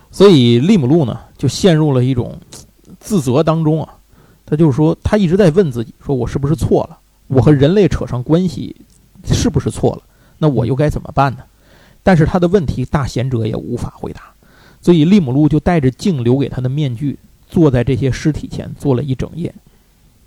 [0.10, 2.36] 所以利姆路呢，就陷入了一种
[3.00, 3.94] 自责当中啊。
[4.48, 6.98] 他就是说，他一直在问自己：说我是不是错了？
[7.28, 8.76] 我和人类扯上关系，
[9.24, 10.02] 是不是错了？
[10.40, 11.44] 那我又该怎么办呢？
[12.04, 14.22] 但是他的问题，大贤者也无法回答。
[14.82, 19.54] 所以利姆路就带着镜留给他的面具，坐在这些尸体前坐了一整夜。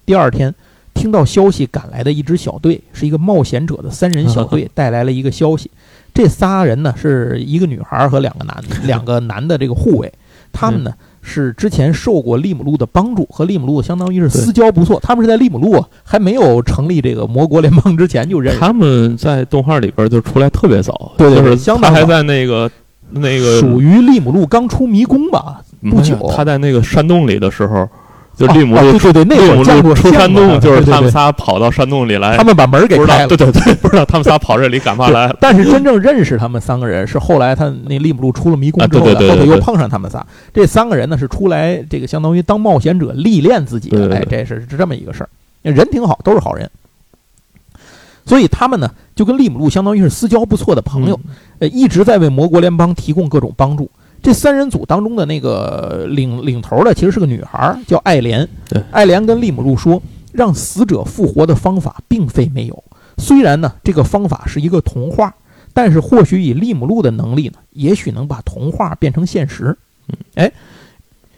[0.07, 0.55] 第二天。
[0.95, 5.69] 听到消息赶来的一支小队，是一个冒险者的三人小队，带来了一个消息。
[6.15, 10.11] 这仨人呢，是一个女孩和两个男两个男的这个护卫。
[10.53, 15.01] 他们呢是之前受过利姆路的帮助，和利姆路相当于是私交不错。
[15.03, 18.61] 他们是在利姆路还没有成立这个魔国联邦之前就认识。
[18.61, 22.71] 他们在动画里边就出来特别早，对对，相当还在那个
[23.11, 26.31] 那个属于利姆路刚出迷宫吧，不久。
[26.37, 27.89] 他在那个山洞里的时候。
[28.37, 29.25] 就利姆路，对对对，
[29.65, 35.37] 那会儿出山洞，就是他们仨跑到山洞里来，他们把门给开了，对对对，不知道他们仨跑这里干嘛来了。
[35.41, 40.27] 但是真正认识他们三个人是后来他那利姆路出了迷宫之后，后头又碰上他们仨。
[40.53, 45.29] 这三个人呢是出来这个相当于当冒险者历练自己，哎，这是是这么一个事儿。
[45.63, 46.69] 人挺好，都是好人，
[48.27, 51.19] 所以他们呢就跟利姆路相当于是私交不错的朋友，
[51.61, 53.89] 呃，一直在为魔国联邦提供各种帮助。
[54.25, 58.49] 这三人组当中的那个领领头的其实是个女孩，叫爱莲。
[58.91, 62.85] 爱莲跟利姆路说，让死者复活的方法并非没有。
[63.19, 65.35] 虽然呢，这个方法是一个童话，
[65.75, 69.77] 但是或许以利姆路的能力呢，也许能把童话变成现实。
[70.09, 70.53] 嗯哎，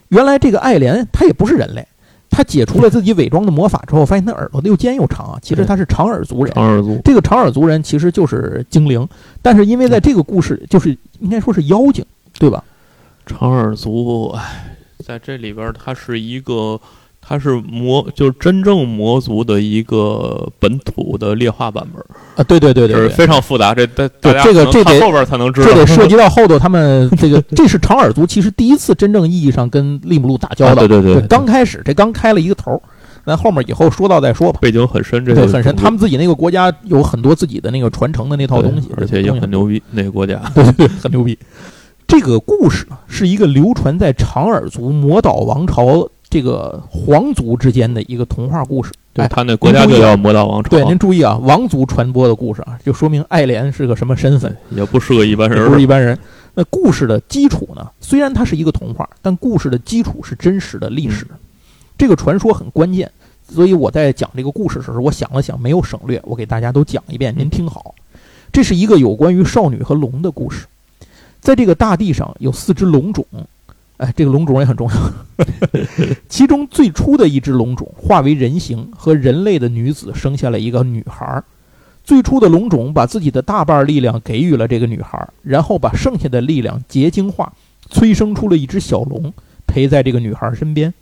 [0.09, 1.85] 原来这个爱莲她也不是人类，
[2.31, 5.39] 她解除了自己伪装的魔法之后，发现她耳朵又尖又长啊。
[5.43, 6.55] 其实她是长耳族人。
[6.55, 9.05] 长耳族，这个长耳族人其实就是精灵，
[9.43, 12.05] 但是因为在这个故事，就是应该说是妖精，
[12.39, 12.63] 对吧？
[13.27, 16.81] 长耳族，哎，在这里边，它是一个，
[17.21, 22.01] 它是魔，就是真正魔族的一个本土的劣化版本
[22.37, 22.45] 啊！
[22.45, 23.75] 对对对对，是非常复杂。
[23.75, 30.87] 这大大家这个这得后边才能知道，这得 涉及到后头他们这个，这是长耳族其实第一次真正意义上跟利姆路打交道。
[30.87, 32.81] 对对对，刚开始这刚开了一个头，
[33.25, 34.61] 咱后面以后说到再说吧。
[34.63, 35.75] 背景很深，这个很深。
[35.75, 39.83] 他们自己那个国家有很多自己的那个传承的那套东西，而且也很牛逼。
[39.91, 41.37] 那个国家对对很牛逼。
[42.07, 48.93] 这个故事呢，是一个流传在长耳族魔岛王朝这个皇族之间的一个童话故事。
[49.13, 50.71] 对他那国家就叫魔岛王朝。
[50.71, 54.55] 对，您注意啊，王族传播的故事啊，就说明爱莲是个什么身份？
[54.71, 56.17] 也不是个一般人，不是一般人。
[56.55, 61.27] 那故事的基础呢，虽然它是一个童话，但故事的基础是真实的历史。
[61.99, 63.11] 这个传说很关键，
[63.49, 67.95] 所以我在讲这个故事的时候，我想了想，没有省略，我给大家都讲一遍，您听好。
[68.53, 70.67] 这是一个有关于少女和龙的故事。
[71.47, 73.25] 在这个大地上有四只龙种，
[73.99, 74.97] 哎，这个龙种也很重要。
[76.29, 81.41] 其中最初的一只龙种化为人形，和人类的女子生下了一个女孩。
[82.03, 87.53] 最初的龙种把自己的大半力量给予了这个女孩，然后把剩下的力量结晶化，
[87.91, 89.33] 催生出了一只小龙，
[89.69, 90.93] 陪在这个女孩身边。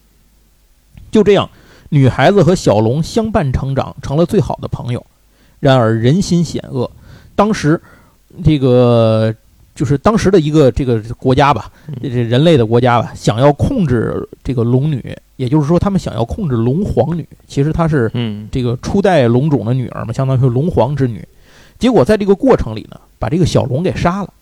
[1.11, 1.49] 就这样，
[1.89, 5.07] 女孩子和小龙相伴成长，成了最好的朋友。
[5.59, 6.91] 然而人心险恶，
[7.35, 7.81] 当时
[8.45, 9.35] 这个
[9.75, 15.17] 就是当时的一个这个国家吧，这人类的国家吧，想要控制这个龙女。
[15.37, 18.09] 也就是说，他们想要控制龙皇女，其实她是
[18.53, 21.27] 这个初代龙种的女儿嘛，相当于龙皇之女。
[21.77, 24.33] 结果在这个过程里呢，把这个小龙给杀了。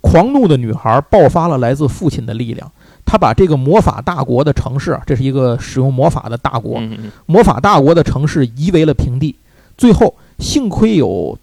[0.00, 2.72] 狂怒的女孩爆发了来自父亲的力量，
[3.04, 6.80] 她把这个魔法大国的城市，这是一个使用魔法的大国，
[7.26, 9.36] 魔法大国的城市夷为了平地。
[9.76, 11.38] 最后，幸亏有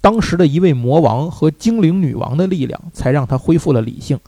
[0.00, 4.18] 当时的一位魔王和精灵女王的力量，才让她恢复了理性。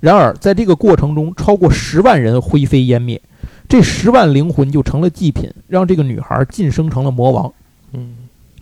[0.00, 3.20] 然而，在这个过程中，超过十万人灰飞烟灭。
[3.68, 7.52] 这十万灵魂就成了祭品，让这个女孩晋升成了魔王。
[7.92, 8.16] 嗯，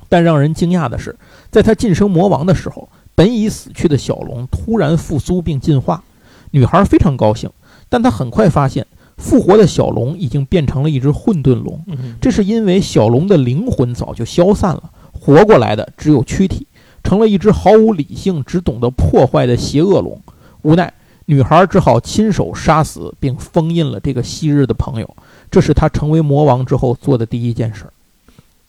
[0.08, 1.16] 但让人惊讶的是，
[1.50, 6.02] 在她晋升魔王的时候，本已死去的小龙突然复苏并进化。
[6.50, 7.48] 女孩非常高兴，
[7.88, 11.82] 但她很快发现，复活的小龙已经变成了一只混沌龙。
[12.20, 16.66] 这是因为小龙的灵魂早就消散了，活过来的只有躯体，
[17.02, 20.20] 成了一只毫无理性、只懂得破坏的邪恶龙。
[20.62, 20.92] 无奈。
[21.30, 25.16] 女孩只好亲手杀死并封印了这个昔日的朋友，
[25.50, 27.84] 这是她成为魔王之后做的第一件事。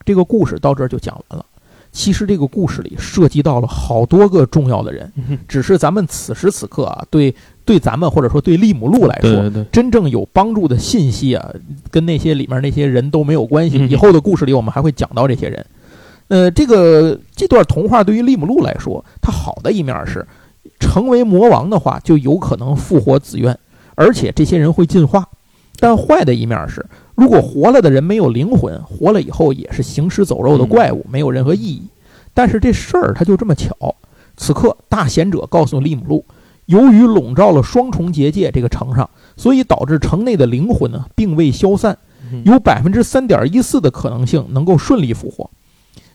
[0.03, 1.45] 这个故事到这儿就讲完了。
[1.93, 5.09] 其实这个故事里涉及到了好多个重要的人，
[5.47, 7.33] 只是咱们此时此刻啊，对
[7.63, 11.49] 对咱们或者说对利姆路来说，真正有帮助的信息啊，
[11.89, 13.77] 跟那些里面那些人都没有关系。
[13.87, 15.65] 以后的故事里我们还会讲到这些人。
[16.29, 20.25] 呃，这个这段童话对于利姆路来说，它好的一面是。
[20.79, 23.57] 成为魔王的话，就有可能复活紫苑，
[23.95, 25.27] 而且这些人会进化。
[25.77, 31.83] 但坏的一面是，如果活了的人没有灵魂，活了以后也是行尸走肉的怪物，没有任何意义。
[32.33, 33.73] 但是这事儿它就这么巧。
[34.37, 36.23] 此刻，大贤者告诉利姆路，
[36.67, 41.97] 由于笼罩了双重结界这个城上，所以导致城内的灵魂呢并未消散，
[42.45, 45.49] 有百分之三点一四的可能性能够顺利复活。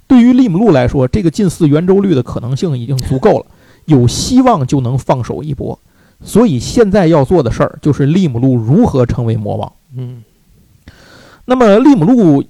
[0.07, 3.47] 对于利姆路来说，这个近似圆周率的可能性已经足够了。
[3.87, 5.79] 有希望就能放手一搏，
[6.23, 9.73] 所以现在要做的事儿就是利姆路如何成为魔王。
[9.95, 10.25] 嗯，
[11.45, 12.43] 那么利姆路，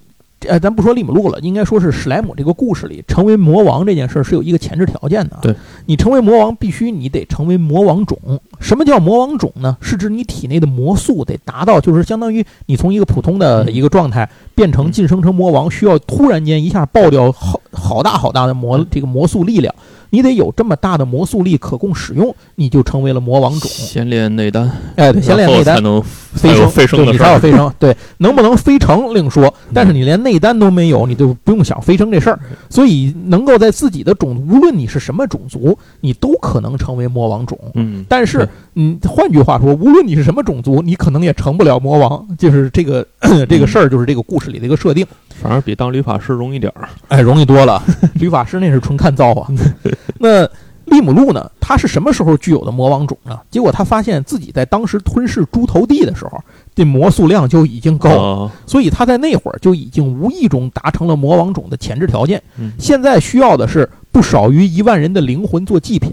[0.49, 5.39] 呃，咱不说利姆路了，应该说是史莱姆这个故事里成为魔王这件事儿是有一个前置条件的。
[5.43, 5.55] 对，
[5.87, 8.19] 你成为魔王，必须你得成为魔王种。
[8.61, 9.77] 什么叫魔王种呢？
[9.81, 19.75] 是指你体内的魔素得达到，就是相当于你从一个普通的一个状态变成晋升成魔王，需要突然间一下爆掉好好大好大的魔这个魔素力量。
[20.15, 23.69] 你得有这么大的魔素力可供使用，你就成为了魔王种。
[23.69, 27.69] 先练内丹，哎，对，先练内丹才能飞升，飞升你才有飞升。
[27.81, 32.39] 对，能不能飞成另说，但是你连内丹都没有，你就不用想飞升这事儿。
[32.71, 37.59] 所以，能够在自己的种，无论你是什么种族，你都可能成为魔王种。
[37.75, 42.25] 嗯，但是，嗯，换句话说，无论你是什么种族，你可能也成不了魔王。
[42.39, 43.05] 就是这个
[43.51, 45.05] 这个事儿，就是这个故事里的一个设定。
[45.45, 47.83] 反而比当律法师容易点儿， 哎，容易多了。
[48.17, 49.47] 律法师那是纯看造化。
[50.19, 50.49] 那
[50.87, 51.51] 利姆路呢？
[51.61, 53.39] 他是什么时候具有的魔王种呢？
[53.51, 56.43] 结果他发现自己在当时吞噬猪头地的时候，
[56.75, 62.43] 这魔素量就已经够了，所以他在那会儿就已经无意中达成了魔王种的前置条件。
[62.79, 66.11] 现在需要的是不少于一万人的灵魂做祭品。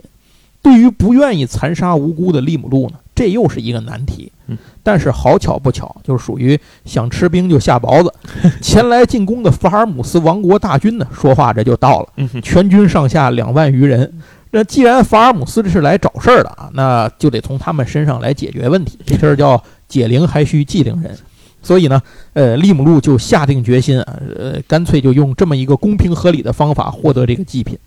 [0.62, 4.32] 对于不愿意残杀无辜的利姆路呢，这又是一个难题。
[4.82, 8.12] 但是好巧不巧，就是属于想吃冰就下雹子。
[8.60, 12.08] 前来进攻的法尔姆斯王国大军呢，说话这就到了，
[12.42, 14.12] 全军上下两万余人。
[14.50, 18.98] 那既然法尔姆斯这是来找事儿的啊，那就得从他们身上来解决问题。
[19.06, 21.16] 这事儿叫解铃还需系铃人。
[21.62, 22.02] 所以呢，
[22.34, 27.78] 呃，利姆路就下定决心啊，呃，干脆就用这么一个公平合理的方法获得这个祭品。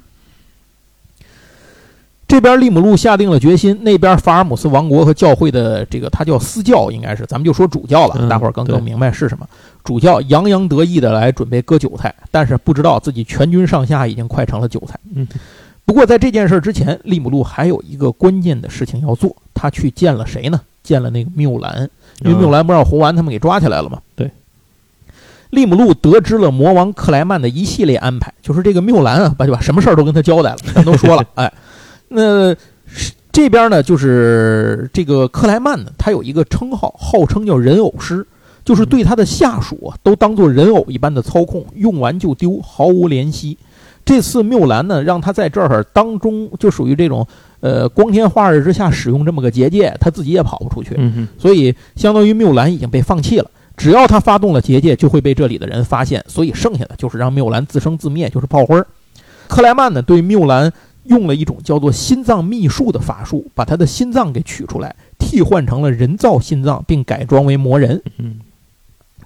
[2.35, 9.47] 这边利姆路下定了决心，那边法尔姆斯王国和教会的这个他叫私教，应该是咱们就说主教了，大伙儿更更明白是什么。
[9.85, 14.99] 主教洋洋得意的来准备割韭菜，但是不知道自己全军上下已经快成了韭菜。
[15.15, 15.25] 嗯，
[15.85, 20.61] 不过在这件事之前，利姆路还有一个关键的事情要做，他去见了谁呢？
[20.83, 21.89] 见了那个缪兰，
[22.25, 24.01] 因为缪兰不让红丸他们给抓起来了吗？
[24.17, 24.29] 对。
[25.51, 31.53] 利姆路得知了魔王克莱曼的一系列安排，就是这个缪兰啊，把就把什么事儿都跟他交代了，全都说了， 哎。
[32.15, 32.57] 那
[33.31, 38.27] 这边呢，就是这个克莱曼呢，他有一个称号，号称叫人偶师。
[38.65, 43.59] 就是对他的下属啊都当做人偶一般的操控，用完就丢，毫无怜惜。
[44.07, 47.27] 这次缪兰呢，让他在这儿当中就属于这种
[47.61, 50.99] 呃光天化日之下使用这么个结界，他自己也跑不出去，
[51.37, 53.51] 所以相当于缪兰已经被放弃了。
[53.77, 58.83] 只要他发动了结界，就会被这里的人发现，所以剩下的就是让缪兰自生自灭，就是炮灰。
[59.47, 60.73] 克莱曼呢，对缪兰
[61.05, 68.03] 用了一种叫做心脏秘术的法术，把他的心脏给取出来，替换成了人造心脏，并改装为魔人。
[68.19, 68.37] 嗯，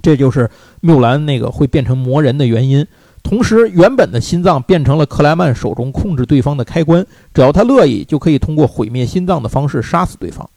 [0.02, 0.50] 这就是
[0.80, 2.86] 缪兰那个会变成魔人的原因。
[3.22, 7.04] 同时，原本的心脏变成了克莱曼手中控制对方的开关，
[7.34, 10.48] 只要他乐意，就可以通过毁灭心脏的方式杀死对方。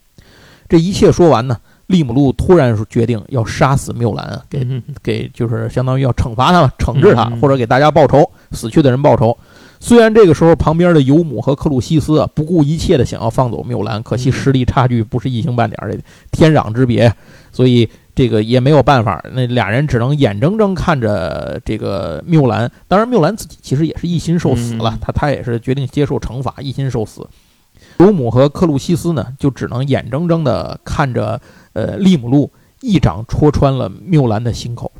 [0.70, 1.58] 这一切说完呢，
[1.88, 4.66] 利姆路突然决定要杀死缪兰，给
[5.04, 9.38] 给就是相当于要惩罚他，惩治他，或者给大家报仇，死去的人报仇。
[9.82, 16.00] 虽然这个时候旁边的尤姆和克鲁西斯啊不顾一切的想要放走缪兰，可惜实力差距不是一星半点的，
[16.32, 17.14] 天壤之别，
[17.52, 17.90] 所以。
[18.14, 22.70] 这个也没有办法，那俩人只能眼睁睁看着这个缪兰。
[22.86, 27.26] 当然，缪兰自己其实也是一心受死了，他他也是决定接受惩罚，一心受死。
[28.00, 31.40] 尤姆和克鲁西斯呢，就只能眼睁睁的看着
[31.72, 32.52] 呃利姆路
[32.82, 34.92] 一掌戳穿了缪兰的心口。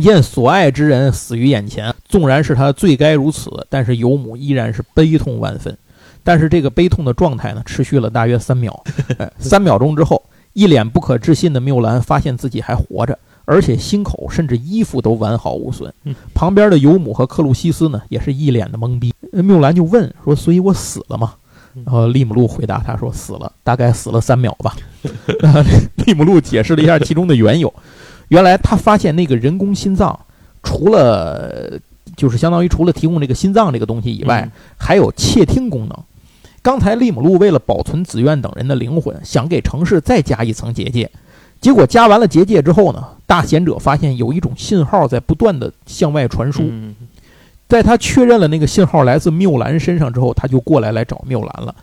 [0.00, 5.76] 见所爱之人死于眼前，纵然是他罪该如此，但是尤姆依然是悲痛万分。
[6.24, 8.82] 但是这个悲痛的状态呢，持续了大约三秒，
[9.38, 10.22] 三秒钟之后。
[10.52, 15.94] 一脸不可置信的缪兰发现自己还活着，而且心口甚至衣服都完好无损。
[16.34, 19.14] 旁边的尤姆和克鲁西斯呢，也是一脸的懵逼。
[19.30, 21.34] 缪兰就问说：“所以我死了吗？”
[21.86, 24.74] 然后利姆路回答他说：“死了，大概死了三秒吧。
[26.04, 27.72] ”利姆路解释了一下其中的缘由，
[28.30, 30.18] 原来他发现那个人工心脏，
[30.62, 31.78] 除了
[32.16, 35.96] 就是相当于除了提供这个心脏这个东西以外，还有窃听功能。
[36.62, 41.10] 刚才利姆路为了保存紫苑等人的灵魂，想给城市再加一层结界，
[41.60, 46.70] 结果加完了结界之后呢，大贤者发现有一种信号在不断的向外传输。
[47.66, 51.74] 在他确认了那个信号来自缪兰身上之后，他就过来来找缪兰了，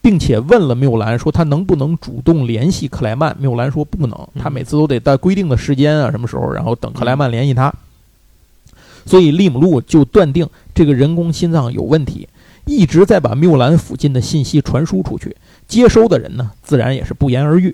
[0.00, 3.36] 并且问了缪兰说他能不能主动联系克莱曼。
[3.38, 7.72] 缪兰说不能，他每次都得在规定的时间啊什么时候，然后等克莱曼联系他。
[9.04, 12.28] 所以利姆路就断定这个人工心脏有问题。
[12.64, 15.36] 一直在把缪兰附近的信息传输出去，
[15.68, 17.72] 接收的人呢，自然也是不言而喻。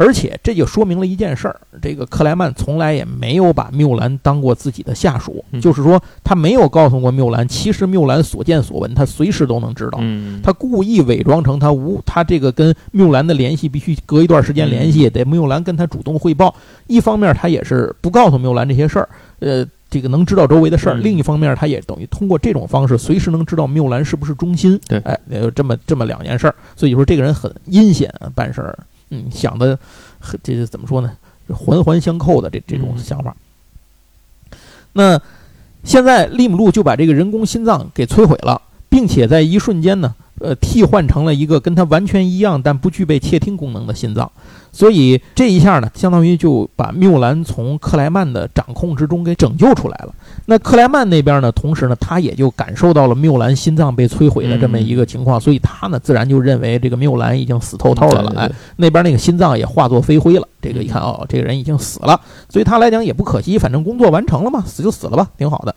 [0.00, 10.00] 而且这就说明了一件事儿：这个克莱曼从来也没有把缪兰当过自己的下属，就是说他没有告诉过缪兰，其实缪兰所见所闻，他随时都能知道。
[10.42, 16.54] 他故意伪装成他无他这个跟缪兰的联系必须隔一段时间联系，得缪兰跟他主动汇报。
[16.86, 19.08] 一方面他也是不告诉缪兰这些事儿，
[19.40, 19.66] 呃。
[19.92, 24.78] 这个能知道周围的事儿，另一方面，他也等于通过这种方式，随时能知道缪兰是不是忠心。
[24.86, 28.78] 对，哎，有这么这么两件事儿，所以说这个人很阴险办事儿，
[29.10, 29.78] 嗯，想的，
[30.42, 31.16] 这是怎么说呢？
[31.48, 33.36] 环环相扣的这这种想法。
[34.92, 35.20] 那
[35.84, 38.60] 现在利姆路就把这个人工心脏给摧毁了，
[38.90, 40.14] 并且在一瞬间呢。
[40.42, 44.32] 呃，替换成了一个跟他完全一样但不具备窃听功能的心脏，
[44.72, 50.14] 所以这一下呢，相当于就把缪兰从克莱曼的掌控之中给拯救出来了。
[50.46, 58.32] 那克莱曼那边呢，同时呢，他也就感受到了缪兰心脏被摧毁的这么一个情况，所以他呢，自然就认为这个缪兰已经死透透的了。
[58.40, 60.48] 哎，那边那个心脏也化作飞灰了。
[60.62, 62.18] 这个一看，哦，这个人已经死了，
[62.48, 65.76] 所以他来讲也不可惜，反正工作完成了嘛，死就死了吧，挺好的。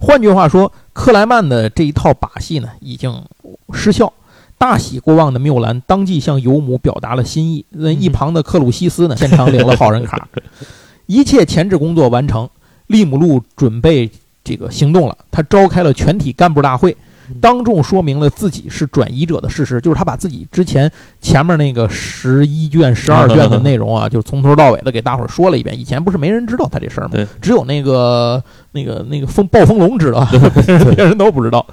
[0.00, 3.24] 换句话说，克莱曼的这一套把戏呢，已经
[3.72, 4.12] 失效。
[4.56, 7.64] 大喜过望的缪兰当即向尤姆表达了心意。
[7.70, 10.28] 那一旁的克鲁西斯呢，现场领了好人卡。
[11.06, 12.48] 一切前置工作完成，
[12.88, 14.10] 利姆路准备
[14.42, 15.16] 这个行动了。
[15.30, 16.96] 他召开了全体干部大会。
[17.40, 25.78] 当众说明了自己是转移者的事实，就是他把自己之前前面那个十一卷、十二卷的 内容啊，就从头到尾的给大伙儿说了一遍。
[25.78, 27.10] 以前不是没人知道他这事儿吗？
[27.40, 30.26] 只有那个、那个、那个风暴风龙知道，
[30.96, 31.64] 别人都不知道。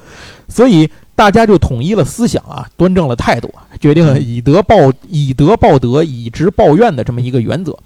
[0.48, 3.50] 所以大家就统一了思想啊，端正了态度，
[3.80, 4.76] 决定以德报
[5.08, 7.78] 以德报德、以直报怨的这么一个原则。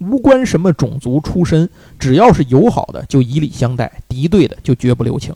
[0.00, 1.68] 无关什么种族出身，
[1.98, 5.32] 只要是友好的就以礼相待，敌对的就绝不留情。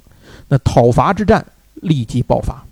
[0.49, 1.45] 那讨伐之战。
[1.83, 2.65] 立即爆发。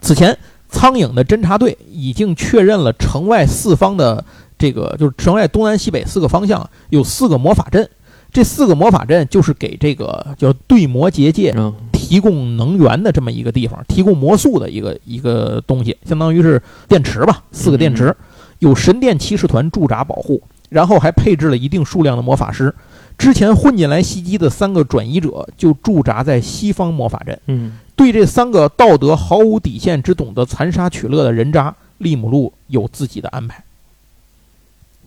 [0.00, 0.36] 此前，
[0.68, 4.24] 苍蝇的侦察队已经确认了城外四方的
[4.58, 7.88] 这个，就是城外东南西北四个方向有四个魔法阵。
[8.32, 11.54] 这四个魔法阵就是给这个叫对魔结界
[11.92, 17.44] 提供能源的这么一个地方，提供魔素的一个一个东西，相当于是电池吧。
[17.52, 18.16] 四个电池，
[18.58, 22.74] 有神殿骑士团驻扎保护，然后还配置了一定数量的魔法师。
[23.22, 27.40] 之前混进来袭击的三个转移者就驻扎在西方魔法阵。
[27.46, 33.62] 嗯，对这三个道德毫无底线、只懂得残杀取乐的人渣，利姆路有自己的安排。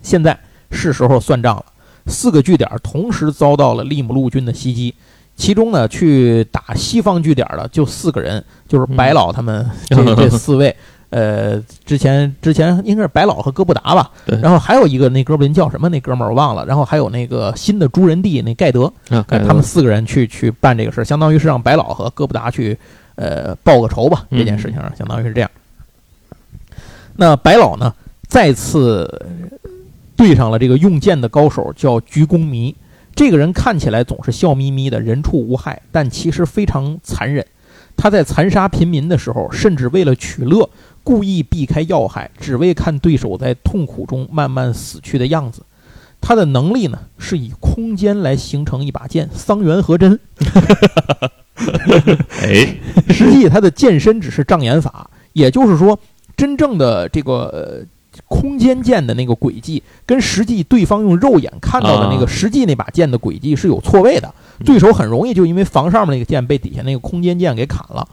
[0.01, 0.39] 现在
[0.71, 1.65] 是时候算账了。
[2.07, 4.95] 四个据点同时遭到了利姆路军的袭击，
[5.35, 10.73] 其中呢，去打西方据点的就四个人，就是白老他们这这四位。
[11.09, 15.87] 呃，之前之前应该是白老和哥布达吧，对然后还有一个那哥布林叫什么？
[15.87, 16.65] 那哥们儿我忘了。
[16.65, 18.91] 然后还有那个新的朱人帝那盖德，
[19.27, 22.77] 他们四个人去去办这个事儿，相当于是让白老和哥布达去
[23.15, 24.25] 呃报个仇吧。
[24.31, 25.49] 这件事情上相当于是这样。
[27.15, 27.93] 那白老呢，
[28.27, 29.25] 再次
[30.17, 32.75] 对上了这个用剑的高手，叫鞠躬弥。
[33.15, 37.45] 这个人看起来总是笑眯眯的，人畜无害，但其实非常残忍。
[37.95, 40.69] 他在残杀平民的时候，甚至为了取乐。
[41.05, 45.61] 故意避开要害，只为看对手在痛苦中慢慢死去的样子。
[46.19, 50.19] 他的能力呢，是以空间来形成一把剑，桑园和真。
[52.41, 52.77] 哎，
[53.13, 55.97] 实际他的剑身只是障眼法，也就是说，
[56.35, 57.85] 真正的这个
[58.27, 64.33] 空间剑的那个轨迹，跟实际对方用肉眼看到的那个实际那把剑的轨迹是有错位的。
[64.65, 68.07] 对手很容易就因为防上面那个剑被底下那个空间剑给砍了。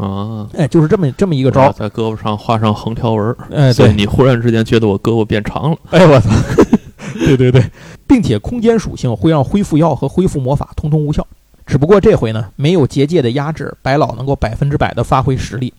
[0.00, 6.30] 啊，哎，就是这么这么一个招，在胳膊上画上横条纹，哎，对你忽然之间觉得我胳膊变长了，哎，我操，
[7.20, 7.62] 对对对，
[8.06, 11.26] 并且空间属性会让恢复药和恢复魔法通通无效。
[11.66, 15.72] 只不过这回呢，没有结界的压制，白老能够百分之百的发挥实力。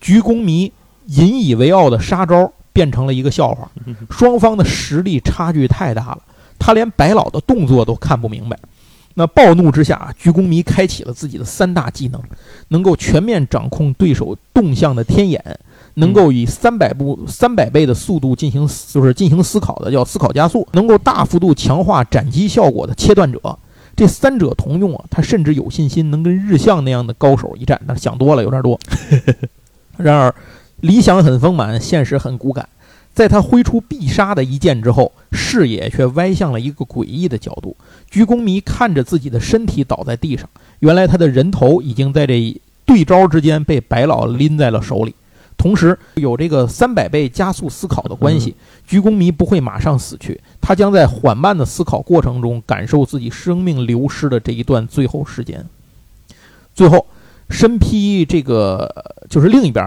[0.00, 0.70] 鞠躬迷
[1.06, 3.70] 引以为傲的杀招变成了一个笑话，
[4.10, 6.18] 双方的实力差距太大了，
[6.58, 8.58] 他连白老的动作都看不明白。
[9.14, 12.22] 那暴怒之下，鞠躬迷开启了自己的三大技能，
[12.68, 15.42] 能够全面掌控对手动向的天眼，
[15.94, 23.58] 能够以三百步三百倍的速度进行就是进行思考的叫思考加速，能够大幅度强化斩击效果的切断者。
[23.96, 27.80] 这三者同用啊，他甚至有信心能跟日向那样的高手一战。
[27.84, 28.78] 那想多了，有点多。
[29.98, 30.32] 然而，
[30.82, 32.68] 理想很丰满，现实很骨感。
[33.14, 37.76] 在他挥出必杀的一剑之后，视野却歪向了一个诡异的角度。
[38.10, 40.48] 鞠躬迷看着自己的身体倒在地上，
[40.78, 45.14] 原来他的人头已经在这对招之间被白老拎在了手里。
[45.56, 48.54] 同时，有这个三百倍加速思考的关系，
[48.86, 55.66] 鞠躬迷不会马上死去，他将在缓慢的思考过程中感受自己生命流失的这一段最后时间。
[56.72, 57.04] 最后，
[57.50, 59.84] 身披这个就是另一边，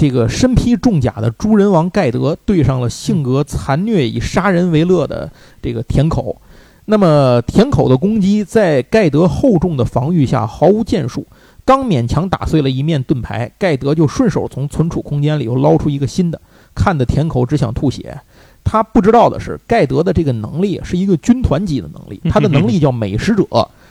[0.00, 5.30] 这个身披重甲的猪人王盖德对上了性格残虐、以杀人为乐的
[5.60, 6.40] 这个田口。
[6.86, 11.26] 那么田口的攻击在盖德厚重的防御下毫无建树，
[11.66, 16.40] 刚勉强打碎了一面盾牌，盖德就顺手从存储空间里又捞出一个新的，
[16.74, 18.18] 看得田口只想吐血。
[18.64, 23.44] 他不知道的是，盖德的这个能力是一个军团级的能力，他的能力叫美食者，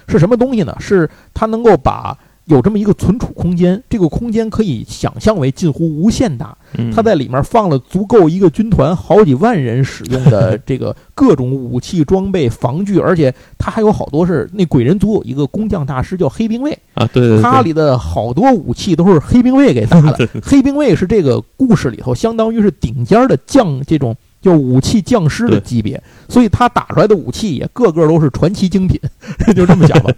[0.07, 0.75] 是什么东西呢？
[0.79, 2.17] 是他能够把。
[2.49, 6.57] 有这么一个存储空间，这个空间可以想象为近乎无限大。
[6.93, 20.27] 它在里面放了足够一个军团好几万人使用的 这个各种武器装备、防具，而且它还有好多是那鬼人族有一个工匠大师叫黑兵卫啊，对，他里的好多武器都是黑兵卫给打的。
[20.41, 28.99] 黑兵卫是这个故事里头相当于是顶尖的将，这种叫武器匠师的级别，所以他打出来的武器也个个都是传奇精品，
[29.55, 30.11] 就这么讲吧。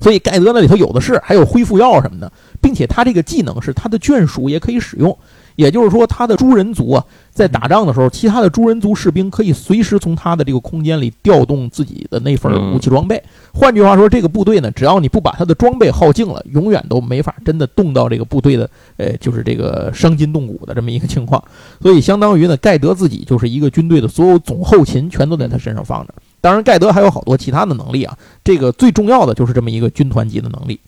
[0.00, 5.16] 所以盖德那里头有的是，还有恢复药什么的，并且他这个技能是他的眷属也可以使用，
[5.56, 13.22] 也就是说他的猪人族啊，在打仗的时候，其他的猪人族士兵可以随时从他的这个空间里调动自己的那份武器装备。
[13.52, 21.42] 换句话说，这个部队呢，只要你不把他的装备耗尽了，永远都没法真的动到这个部队的，呃，就是这个伤筋动骨的这么一个情况。
[21.82, 26.14] 所以相当于呢，盖德自己就是一个军队的所有总后勤，全都在他身上放着。
[26.40, 28.16] 当然，盖德还有好多其他的能力啊。
[28.42, 30.80] 这个最重要的就是这么一个军团级的能力，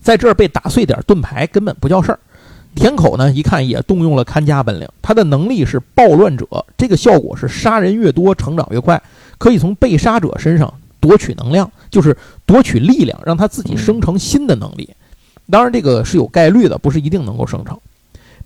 [0.00, 2.18] 在这儿被打碎点盾牌根本不叫事儿。
[2.74, 6.46] 田口呢，一看也动用了看家本领，他的能力是暴乱者，
[6.76, 9.00] 这个效果是杀人越多成长越快，
[9.38, 14.90] 可以从被杀者身上夺取能量，就是夺取力量，让他自己生成新的能力。
[15.50, 17.78] 当然，这个是有概率的，不是一定能够生成，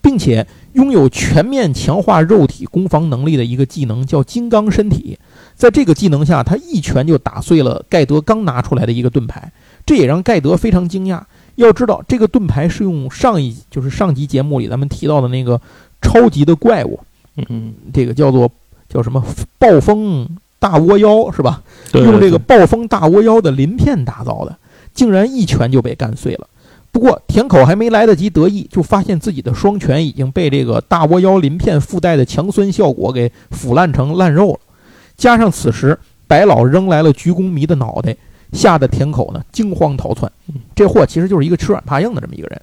[0.02, 5.18] 并且拥有全面强化肉体攻防能力的一个技能叫金刚身体。
[5.58, 9.50] 在这个技能下，他一拳就打碎了盖德刚拿出来的一个盾牌，
[9.84, 11.20] 这也让盖德非常惊讶。
[11.56, 15.60] 要知道，这个盾牌是用上一就是上集节目里咱们提到的那个
[16.00, 17.00] 超级的怪物，
[17.48, 18.48] 嗯，这个叫做
[18.88, 19.20] 叫什么
[19.58, 20.28] 暴风
[20.60, 21.60] 大窝妖是吧？
[21.92, 24.56] 用这个暴风大窝妖的鳞片打造的，
[24.94, 26.46] 竟然一拳就被干碎了。
[26.92, 34.60] 不过田口还没来得及得意，就发现自己的双拳已经被这个大窝妖鳞片附带的强酸效果给腐烂成烂肉了。
[35.18, 38.16] 加上此时白老扔来了鞠躬迷的脑袋，
[38.52, 40.30] 吓得田口呢惊慌逃窜。
[40.74, 42.62] 这货其实就是一个吃软怕硬的这么一个人。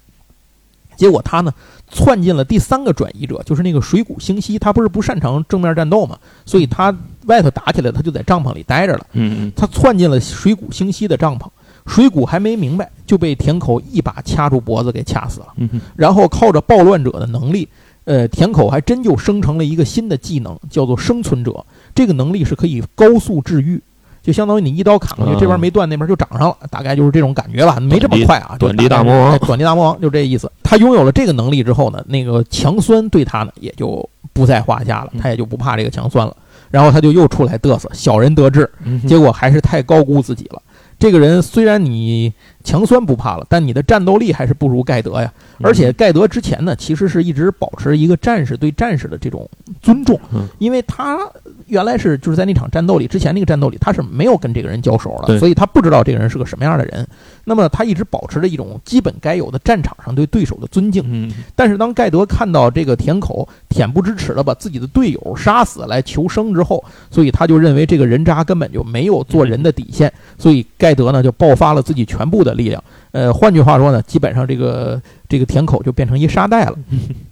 [0.96, 1.52] 结果他呢
[1.90, 6.96] 窜进了第三个转移者，就是那个水谷星稀，他不是不擅长正面战斗嘛，所以他
[7.26, 9.06] 外头打起来，他就在帐篷里待着了。
[9.12, 11.46] 嗯他窜进了水谷星稀的帐篷，
[11.86, 15.48] 水谷还没明白，就被田口一把掐住脖子给掐死了。
[15.94, 17.68] 然后靠着暴乱者的能力，
[18.04, 21.62] 呃，田口还真就生成了一个新的技能，叫做生存者。
[21.96, 23.82] 这个能力是可以高速治愈，
[24.22, 28.54] 就相当于你一刀砍过去，嗯这边没断，那边就长上了，大概就是这种感觉吧，没这么快啊。
[28.58, 30.50] 短笛大魔王哎短笛大魔王就这意思。
[30.62, 36.36] 他拥有了这个能力之后呢，那个强酸对他呢也就不在话下了，嗯他也就不怕这个强酸了。
[36.70, 40.60] 然后他就又出来嘚瑟，小人得志，嗯结果还是太高估自己了。
[40.98, 42.32] 这个人虽然你
[42.66, 45.32] 强酸不怕了，但你的战斗力还是不如盖德呀。
[45.62, 49.48] 而且盖德之前呢，其实是一直保持一个战士对战士的这种
[49.80, 51.18] 尊重嗯，因为他
[51.66, 57.06] 原来是就是在那场战斗里之前那个战斗里，他是没有跟这个人交手的，所以他不知道这个人是个什么样的人。
[57.44, 61.02] 那么他一直保持着一种基本该有的战场上对对手的尊敬。
[61.06, 72.82] 嗯但是当盖德看到这个田口恬不知耻的把自己的队友杀死来求生之后，所以他就认为这个人渣根本就没有做人的底线，所以盖德呢就爆发了自己全部的力量。
[73.12, 76.76] 呃，换句话说呢，基本上这个这个田口就变成一沙袋了，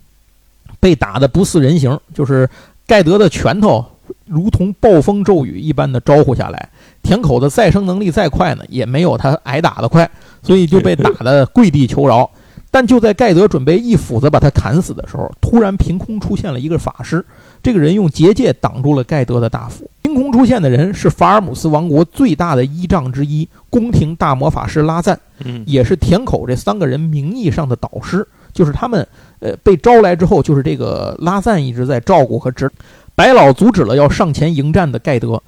[0.78, 2.48] 被打的不似人形，就是
[2.86, 3.84] 盖德的拳头
[4.26, 6.68] 如同暴风骤雨一般的招呼下来，
[7.02, 10.08] 田口的再生能力再快呢，也没有他挨打的快，
[10.42, 12.30] 所以就被打的跪地求饶。
[12.70, 17.24] 但就在盖德准备一斧子把他砍死的时候，突然凭空出现了一个法师。
[17.62, 19.88] 这个人用结界挡住了盖德的大斧。
[20.14, 28.26] 凭空出现的人是法尔姆斯王国最大的依仗之一——宫廷大魔法师拉赞，嗯也是田口这三个人名义上的导师。
[28.52, 29.04] 就是他们，
[29.40, 32.70] 呃，被招来之后，就是这个拉赞一直在照顾和指。
[33.16, 35.42] 白老阻止了要上前迎战的盖德，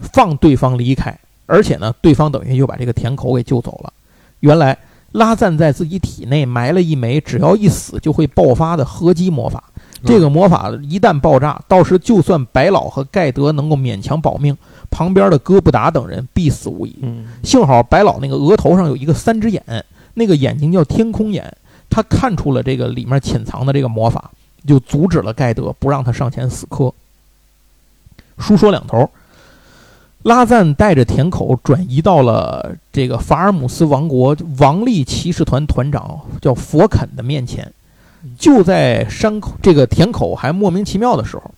[0.00, 3.92] 放对方离开，而且呢，对方等于就把这个田口给救走了。
[4.40, 4.76] 原来
[5.12, 9.62] 拉赞在自己体内埋了一枚只要一死就会爆发的合击魔法。
[10.04, 14.56] 这个魔法一旦爆炸，到时就算白老和盖德能够勉强保命，
[14.90, 16.96] 旁边的哥布达等人必死无疑。
[17.02, 19.62] 嗯幸好白老那个额头上有一个三只眼，
[20.14, 21.54] 那个眼睛叫天空眼，
[21.88, 24.30] 他看出了这个里面潜藏的这个魔法，
[24.66, 26.92] 就阻止了盖德，不让他上前死磕。
[28.38, 29.10] 书说两头，
[30.22, 37.70] 拉赞带着田口转移到了这个法尔姆斯王国王力骑士团团长叫佛肯的面前。
[38.38, 41.50] 就在山口这个田口还莫名其妙的时候，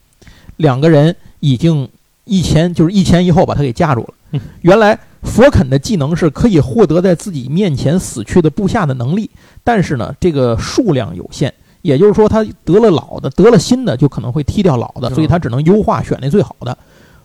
[0.57, 1.89] 两个人已经
[2.25, 4.15] 一前就是一前一后把他给架住了。
[4.33, 9.31] 嗯原来佛肯的技能是可以获得在自己面前死去的部下的能力，
[9.63, 11.53] 但是呢，这个数量有限，
[11.83, 16.77] 也就是说，他得了老的，得了新的就可能会踢掉老的，嗯所以他只能优化选那最好的。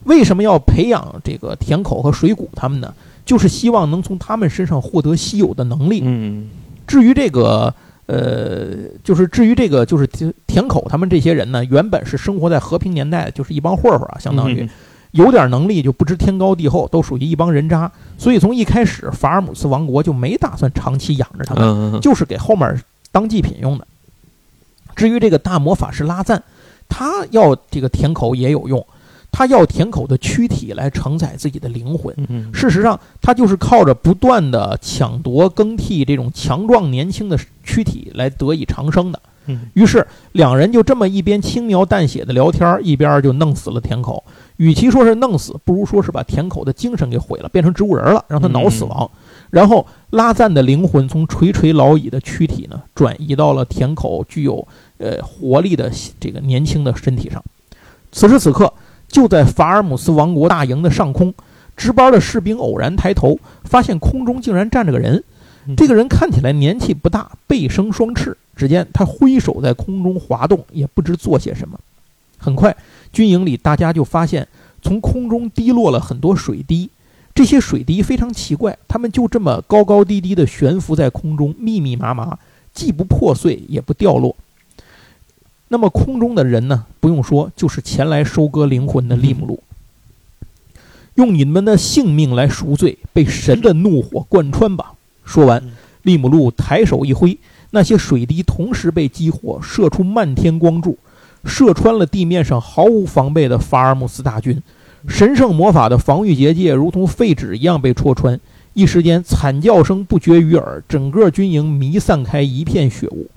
[0.03, 2.93] 为什么要培养这个田口和水谷他们呢？
[3.25, 6.01] 就是希望能从他们身上获得稀有的能力。
[6.03, 6.49] 嗯
[6.85, 7.73] 至于这个，
[8.07, 14.63] 呃，就是至于这个，就是田田口他们这些人呢，原本是生活在和平年代，就是一帮混混啊，相当于。
[14.63, 14.69] 嗯
[15.11, 17.89] 有点能力就不知天高地厚，都属于一帮人渣。
[18.17, 22.79] 所以从一开始，法尔姆斯王国就没打算长期养着他们，嗯就是给后面
[23.11, 23.87] 当祭品用的。
[24.97, 26.43] 至于这个大魔法师拉赞，
[26.89, 28.85] 他要这个田口也有用，
[29.37, 32.11] 他要田口的躯体来承载自己的灵魂。
[32.27, 39.21] 嗯事实上，他就是靠着不断的抢夺、更替这种强壮年轻的躯体来得以长生的。
[39.45, 44.23] 嗯于是两人就这么一边轻描淡写的聊天，一边就弄死了田口。
[44.55, 49.07] 与其说是弄死，不如说是把田口的精神给毁了，变成植物人了，让他脑死亡。
[49.51, 54.67] 然后拉赞的灵魂从垂垂老矣的躯体呢，转移到了田口具有
[54.97, 57.43] 呃活力的这个年轻的身体上。
[58.11, 58.73] 此时此刻，
[59.07, 61.33] 就在法尔姆斯王国大营的上空，
[61.75, 65.23] 值班的士兵偶然抬头，发现空中竟然站着个人。
[65.75, 68.37] 这个人看起来年纪不大，背生双翅。
[68.55, 71.79] 只见他挥手在空中滑动，也不知做些什么。
[72.37, 72.75] 很快，
[73.11, 74.47] 军营里大家就发现，
[74.81, 76.89] 从空中滴落了很多水滴。
[77.35, 82.39] 这些水滴非常奇怪，它们就这么高高低低地悬浮在空中，密密麻麻，
[82.73, 84.35] 既不破碎也不掉落。
[85.67, 86.85] 那么空中的人呢？
[87.07, 89.63] 不用说，就是前来收割灵魂的利姆路。
[91.15, 94.91] 用你们的性命来赎罪，被神的怒火贯穿吧！
[95.23, 95.63] 说完，
[96.01, 97.37] 利姆路抬手一挥，
[97.71, 100.97] 那些水滴同时被激活，射出漫天光柱，
[101.45, 104.61] 射穿了地面上毫无防备的法尔姆斯大军。
[105.07, 108.37] 神圣魔法的防御结界如同废纸一样被戳穿，
[108.73, 113.27] 一时间惨叫声不绝于耳，整个军营弥散开一片血雾。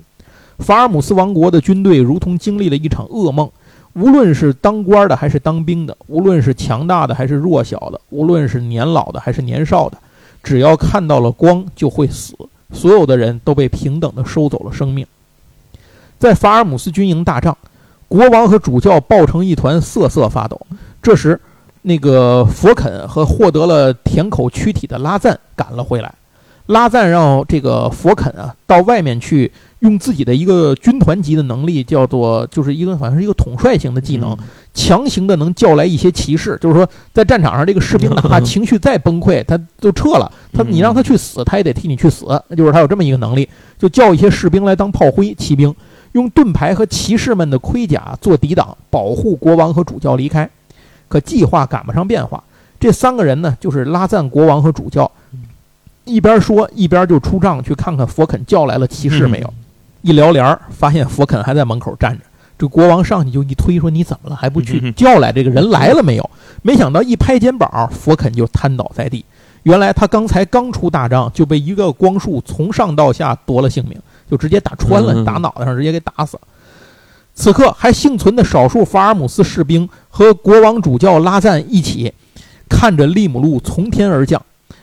[0.59, 3.49] 法尔姆斯王国的军队如同经历了一场噩梦，
[3.93, 9.97] 无论是当官的还是当兵的，无论是强大的还是弱小的，无论是年老的还是年少的，
[10.41, 12.33] 只要看到了光就会死。
[12.73, 15.05] 所有的人都被平等的收走了生命。
[16.17, 17.57] 在法尔姆斯军营大帐，
[18.07, 20.59] 国王和主教抱成一团，瑟瑟发抖。
[21.01, 21.37] 这时，
[21.81, 26.13] 那个佛肯和获得了甜口躯体的拉赞赶了回来。
[26.71, 34.35] 拉赞让这个佛肯啊到外面去，用自己的一个军团级的能力，叫做就是一个好像是一个统帅型的技能，
[34.73, 36.57] 强行的能叫来一些骑士。
[36.61, 40.31] 就是说，在战场上这个士兵哪怕情绪再崩溃，他就撤了。
[40.53, 42.25] 他你让他去死，他也得替你去死。
[42.55, 45.75] 就是他有这么一个能力，就叫一些士兵来当炮灰骑兵，
[46.13, 50.49] 用盾牌和骑士们的盔甲做抵挡，保护国王和主教离开。
[51.09, 52.41] 可计划赶不上变化，
[52.79, 55.11] 这三个人呢，就是拉赞国王和主教。
[56.03, 59.53] 一边说一边就出帐去看看佛肯叫来了骑士没有，
[60.01, 62.23] 一撩帘儿发现佛肯还在门口站着。
[62.57, 64.35] 这国王上去就一推说：“你怎么了？
[64.35, 66.29] 还不去叫来这个人来了没有？”
[66.61, 69.25] 没想到一拍肩膀，佛肯就瘫倒在地。
[69.63, 73.99] 原来他刚才刚出大帐就被一个光束从上到下夺了性命，
[74.29, 76.43] 就直接打穿了，打脑袋上直接给打死了。
[77.33, 82.13] 此刻还幸存的少数法尔姆斯士兵和国王主教拉赞一起
[82.69, 84.39] 看着利姆路从天而降。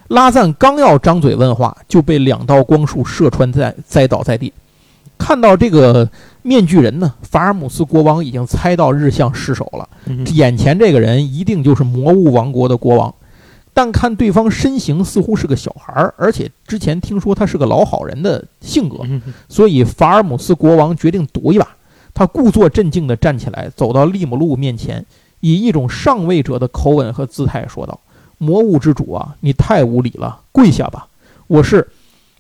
[0.09, 4.53] 拉赞刚要张嘴问话，就被两道光束射穿，在栽倒在地。
[5.19, 6.09] 看到这个
[6.43, 9.89] 面具人呢，法尔姆斯国王已经猜到日向失手了，
[10.35, 13.15] 眼前这个人一定就是魔物王国的国王。
[13.75, 18.99] 但看对方身形似乎是个小孩儿，而且之前听说他是个老好人的性格，
[19.49, 21.69] 所以法尔姆斯国王决定赌一把。
[22.15, 25.05] 他故作镇静地站起来，走到利姆路面前，
[25.41, 28.01] 以一种上位者的口吻和姿态说道。
[28.39, 30.41] 魔物之主啊，你太无礼了！
[30.53, 31.07] 跪下吧，
[31.49, 31.87] 我是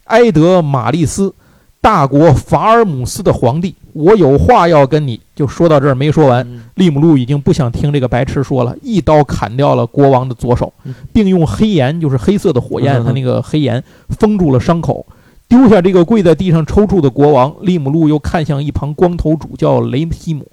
[0.05, 1.35] 埃德玛丽斯，
[1.81, 5.21] 大国法尔姆斯的皇帝，我有话要跟你。
[5.35, 10.73] 就说到这儿没说完，利姆路已经不想听这个白痴说了，一刀砍掉了国王的左手，
[11.13, 15.05] 并用黑岩，就是黑色的火焰，他那个黑岩封住了伤口，
[15.49, 17.55] 丢下这个跪在地上抽搐的国王。
[17.61, 20.51] 利姆路又看向一旁光头主教雷西姆，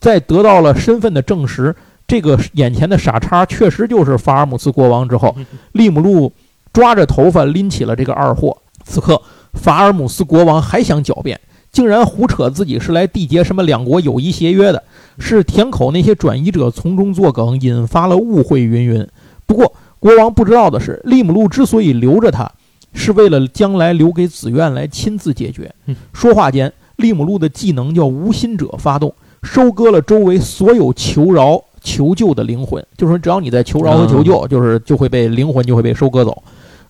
[0.00, 1.74] 在得到了身份的证实。
[2.10, 5.08] 这个眼前的傻叉确实就是法尔姆斯国王。
[5.08, 5.32] 之后，
[5.70, 6.32] 利姆路
[6.72, 8.58] 抓着头发拎起了这个二货。
[8.82, 9.22] 此刻，
[9.54, 11.38] 法尔姆斯国王还想狡辩，
[11.70, 14.82] 竟然胡扯自己是来缔结什么两国友谊协约的，
[15.20, 18.60] 是田口那些转移者从中作梗，引发了误会。
[18.60, 19.06] 云云。
[19.46, 22.50] 不过，国王不知道的是，利姆路之所以留着他，
[22.92, 25.72] 是为了将来留给紫苑来亲自解决。
[26.12, 31.62] 说话间，利姆路的技能叫无心者发动，收割了周围所有求饶。
[31.80, 36.42] 求救的灵魂，就是说，只要你在求饶和求救，就是就会被灵魂就会被收割走。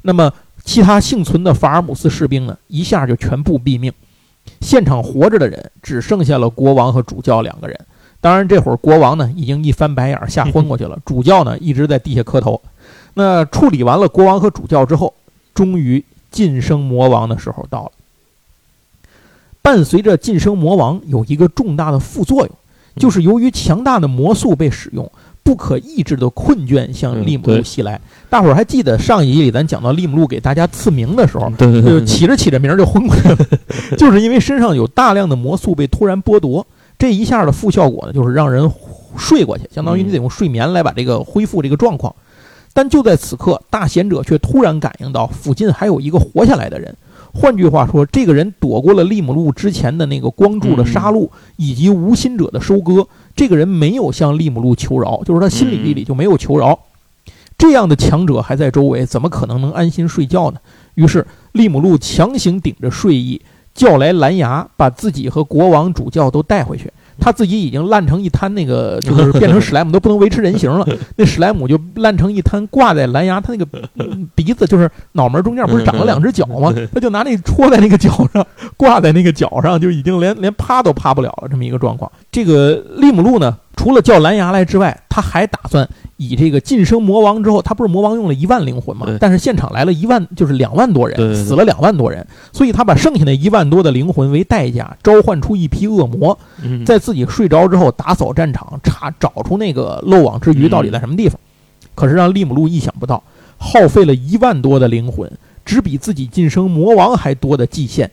[0.03, 0.32] 那么，
[0.64, 3.93] 其他幸存的法尔姆斯士兵呢，一下就全部毙命。
[4.61, 7.78] 现场活着的人只剩下了国王和主教两个人。
[8.20, 12.61] 当然，这会儿国王呢已经一翻白眼吓昏过去了， 主教呢一直在地下磕头。
[13.14, 15.14] 那处理完了国王和主教之后，
[15.55, 17.93] 终于晋升魔王的时候到了。
[19.62, 22.51] 伴随着晋升魔王有一个重大的副作用。
[22.97, 25.11] 就是由于强大的魔素被使用，
[25.43, 28.01] 不可抑制的困倦向利姆路袭来。
[28.28, 31.51] 大伙儿还记得上一集里咱讲到利姆路给大家赐名的时候，
[31.82, 33.36] 就起着起着名就昏过去了，
[33.97, 36.66] 就是因为身上有大量的魔素被突然剥夺。
[36.99, 38.70] 这一下的副效果呢，就是让人
[39.16, 42.14] 睡过去，相当于你得用睡眠来把这个恢复这个状况。
[42.74, 46.95] 但就在此刻，大贤者却突然感应到附近还有一个活下来的人。
[47.32, 53.06] 换句话说，这个人躲过了利姆路之前的那个光柱的杀戮以及无心者的收割。
[53.36, 56.78] 这个人没有向利姆路求饶，就是他心里里就没有求饶。
[57.56, 60.58] 这样的强者还在周围，怎么可能能安心睡觉呢？
[60.94, 63.40] 于是利姆路强行顶着睡意，
[63.74, 66.92] 叫来蓝牙，把自己和国王主教都带回去。
[67.20, 70.86] 他自己已经烂成一滩，那个 就是变成史莱姆都不能维持人形了。
[71.16, 73.66] 那史莱姆就烂成一滩，挂在蓝牙他那个
[74.34, 76.74] 鼻子，就是脑门中间不是长了两只脚吗？
[76.92, 78.44] 他就拿那戳在那个脚上，
[78.76, 82.10] 挂在那个脚上，就已经连连趴都趴不了了，这么一个状况。
[82.32, 85.88] 这个利姆路呢，除了叫蓝牙来之外，他还打算。
[86.22, 89.06] 以这个晋升魔王之后，他不是魔王用了一万灵魂嘛？
[89.18, 96.38] 但是现场来了一万，就是两万多人，死了两万多人，所以他把剩下的一万多的灵魂为代价，召唤出一批恶魔，
[96.84, 101.40] 在自己睡着之后打扫战场，查找出那个漏网之鱼到底在什么地方。
[101.94, 103.22] 可是让利姆路意想不到，
[103.56, 105.30] 耗费了一万多的灵魂，
[105.64, 108.10] 只比自己晋升魔王还多的祭献。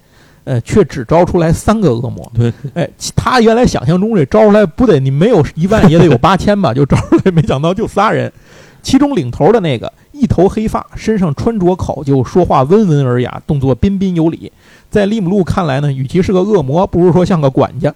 [0.48, 2.32] 呃，却只招出来三个恶魔。
[2.34, 6.74] 对， 哎，他原来想象中这招出来不得你没有一万也得有八千吧？
[6.74, 8.32] 就招出来，没想到就仨人。
[8.82, 14.50] 其中领头的那个一头黑发，身上穿着考究，说话温文尔雅，动作彬彬有礼。
[14.90, 17.94] 在利姆路看来呢，与其是个恶魔，不如说像个管家。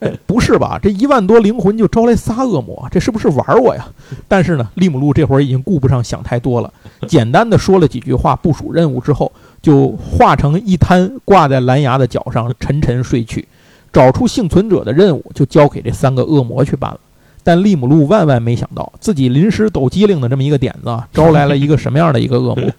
[0.00, 0.78] 哎，不是吧？
[0.80, 3.88] 这一万多灵魂就招来仨恶魔，这是不是玩我呀？
[4.28, 6.70] 但是呢，利姆路这会儿已经顾不上想太多了，
[7.08, 9.32] 简单的说了几句话，部署任务之后。
[9.62, 13.48] 就化成一滩挂在蓝牙的脚上，沉沉睡去。
[13.92, 16.98] 找出幸存者的任务就交给这三个恶魔去办了。
[17.44, 22.70] 但利姆路万万没想到，自己临时抖机灵的这么一个点子啊，招来了一个什么样的一个恶魔？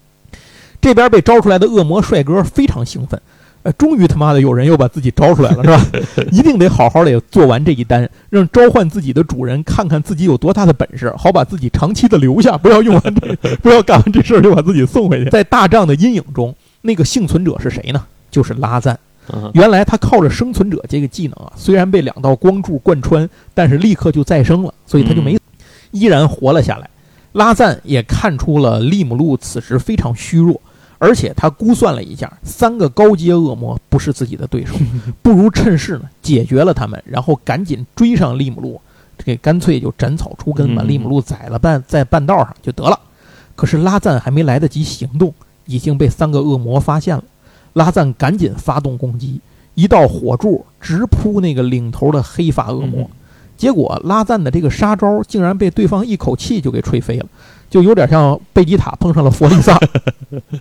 [0.80, 3.20] 这边被招出来的恶魔帅哥非常兴奋，
[3.62, 6.24] 呃，终于他妈的有人又把自己招出来了，是吧？
[6.32, 15.28] 一定得好好的做完这一单，让召唤自己的主人看看自己有多大的本事，好把自己长期的留下，不要用完这，不要干完这事儿就把自己送回去。
[15.28, 18.02] 在大仗的阴影中，那个幸存者是谁呢？
[18.30, 18.98] 就是拉赞。
[19.52, 25.38] 原来他靠着生存者这个技能啊，虽然被两道光柱贯穿，但是立刻就再生了，所以他就没
[25.92, 26.88] 依然活了下来。
[27.32, 30.60] 拉赞也看出了利姆路此时非常虚弱。
[31.00, 34.74] 而且他估算了一下，三个高阶恶魔不是自己的对手，
[35.22, 38.78] 不如趁势呢解决了他们，然后赶紧追上利姆路，
[39.16, 43.00] 这干脆就斩草除根，把利姆路宰了半在半道上就得了。
[43.56, 45.32] 可是拉赞还没来得及行动，
[45.64, 47.24] 已经被三个恶魔发现了。
[47.72, 49.40] 拉赞赶紧发动攻击，
[49.74, 53.08] 一道火柱直扑那个领头的黑发恶魔，
[53.56, 57.26] 结果拉赞的这个杀招竟然被对方一口气就给吹飞了。
[57.70, 59.78] 就有点像贝吉塔碰上了佛利萨，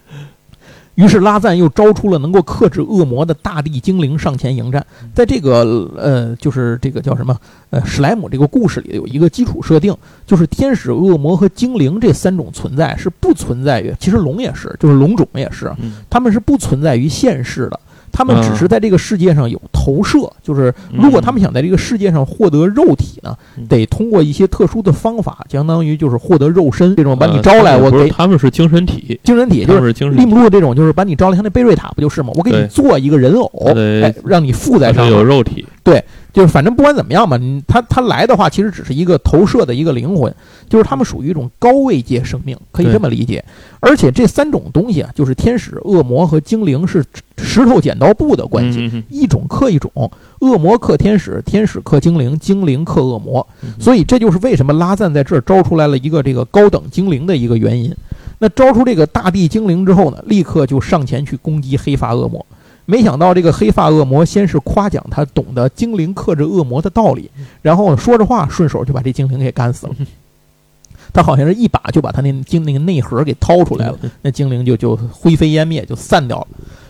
[0.96, 4.86] 于是拉赞又招出了能够克制恶魔的大地精灵上前迎战。
[5.16, 7.36] 在这个呃，就是这个叫什么
[7.70, 9.96] 呃史莱姆这个故事里有一个基础设定，
[10.28, 15.74] 就是天使、恶魔和精灵这三种存在是不存在于，其实龙也是，就是龙种也是，
[16.10, 17.80] 他们是不存在于现世的。
[18.20, 23.34] 他们只是在这个世界上有投射，就是如果他们想在这个世界上获得肉体呢，
[23.70, 32.34] 得通过一些特殊的方法，相当于就是获得肉身这种把你招来，我给他们是精神体，精神体就是利姆路这种，就是把你招来，像那贝瑞塔不就是吗？
[32.36, 36.04] 我给你做一个人偶，哎，让你附在上面，有肉体，对。
[36.32, 40.32] 就是反正不管怎么样嘛，他他来的话，其实只是一个投射的一个灵魂，
[40.70, 43.44] 就是他们属于一种高位界生命，可以这么理解。
[43.80, 47.04] 而且这三种东西啊，就是天使、恶魔和精灵是
[47.44, 49.92] 石头剪刀布的关系，一种克一种，
[50.40, 53.46] 恶魔克天使，天使克精灵，精灵克恶魔。
[53.80, 57.94] 所以这就是为什么拉赞在这儿招出来了一个这个高等精灵的一个原因。
[58.38, 62.46] 那招出这个大地精灵之后呢，立刻就上前去攻击黑发恶魔。
[62.86, 67.30] 没想到这个黑发恶魔先是夸奖他懂得精灵克制恶魔的道理，
[67.62, 69.94] 然后说着话顺手就把这精灵给干死了。
[71.14, 76.48] 他好像是一把就把他那精那个内核给掏出来了，那精灵就就灰飞烟灭，就散掉了。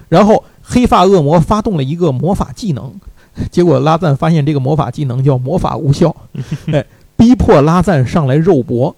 [0.09, 2.91] 然后黑发恶魔发动了一个魔法技能，
[3.49, 6.13] 结果拉赞发现这个魔法技能叫魔法无效，
[6.73, 6.85] 哎，
[7.15, 8.93] 逼迫拉赞上来肉搏。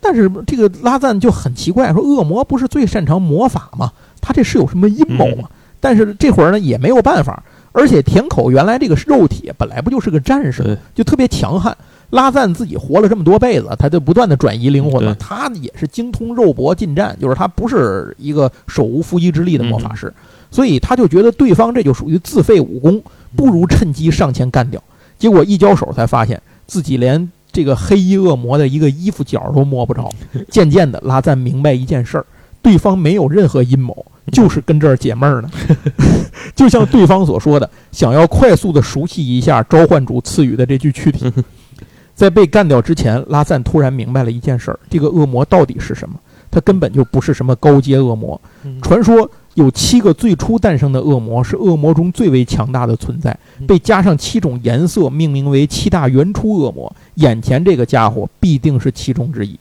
[0.00, 3.92] 但是这个拉赞就很奇怪，说恶魔不是最擅长魔法吗？
[4.22, 5.48] 他这是有什么阴谋吗？
[5.80, 7.42] 但是这会儿呢也没有办法，
[7.72, 11.76] 而且田口原来这个肉体本来不就是个战士，就特别强悍。
[12.08, 20.12] 拉赞自己活了这么多辈子，他就不断的转移灵魂嘛，他也是精通肉搏近战，就是他不是一个手无缚鸡之力的魔法师，
[20.52, 23.02] 所以他就觉得对方这就属于自废武功，
[23.34, 24.80] 不如趁机上前干掉。
[25.18, 30.08] 结果一交手才发现自己连这个黑衣恶魔的一个衣服角都摸不着。
[30.50, 32.26] 渐渐的，拉赞明白一件事儿。
[32.60, 35.50] 对方没有任何阴谋，就是跟这儿解闷儿呢。
[36.54, 41.32] 就像对方所说的，想要快速的熟悉一下召唤主赐予的这具躯体。
[42.14, 46.14] 在被干掉之前，拉赞突然明白了一件事儿：这个恶魔到底是什么？
[46.52, 48.40] 他根本就不是什么高阶恶魔。
[48.82, 53.36] 传说有七个最初诞生的恶魔，是恶魔中最为强大的存在，
[53.66, 56.94] 被加上七种颜色，命名为七大原初恶魔。
[57.16, 59.58] 眼前这个家伙必定是其中之一。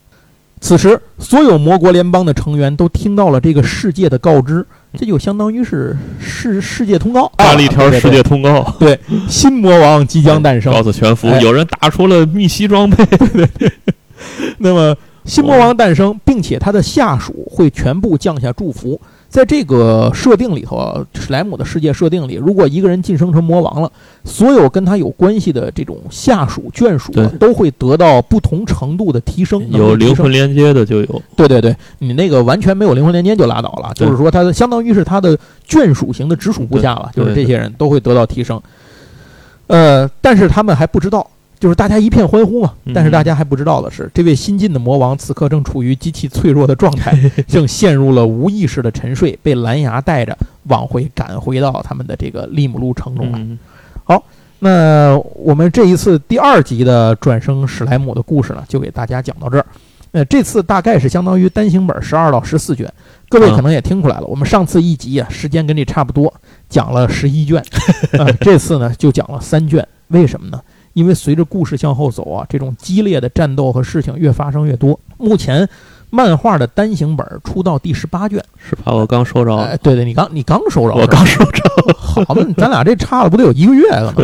[0.61, 4.63] 此时，所有魔国联邦的成员都听到了这个世界的告知，
[4.93, 8.63] 这就相当于是世世界通告，发了一条世界通告。
[8.79, 13.03] 对，新魔王即将诞生，告诉全服，有人打出了密西装备。
[14.59, 19.01] 那么，新魔王诞生，并且他的下属会全部降下祝福。
[19.31, 23.89] 在这个设定里头啊，史莱姆的世界设定里，如果一个人晋升成魔王了，
[24.25, 29.65] 所有跟他有关系的这种下属眷属都会得到不同程度的提升。
[29.71, 31.21] 有灵魂连接的就有。
[31.37, 38.61] 对对对，你那个完全没有灵魂连接就拉倒了，就是说他相当于是他的眷属型的直属部下了，就是这些人都会得到提升。
[39.67, 41.25] 呃，但是他们还不知道。
[41.61, 47.15] 就是大家一片欢呼嘛，但是大家还不知道的是，这位新晋的魔王此刻正处于极其脆弱的状态，
[47.47, 53.39] 正陷入了无意识的沉睡，被蓝牙带着往回赶回到他们的这个利姆路城中来。
[54.03, 54.23] 好，
[54.57, 59.65] 那我们这一次第二集的转生史莱姆的故事呢，就给大家讲到这儿。
[60.13, 62.91] 呃，这次大概是相当于单行本十二到十四卷，
[63.29, 66.33] 各位可能也听出来了，我们上次一集啊，时间跟这差不多，
[66.67, 67.63] 讲了十一卷，
[68.41, 70.59] 这次呢就讲了三卷，为什么呢？
[70.93, 74.99] 因为随着故事向后走啊，这种激烈的战斗和事情越发生越多。
[75.17, 75.67] 目前
[76.09, 78.91] 漫画的单行本出到第十八卷，是吧？
[78.93, 81.63] 我刚收着，哎，对对，你刚你刚收着，我刚收着，
[81.95, 84.23] 好嘛， 咱俩这差了不得有一个月了吗？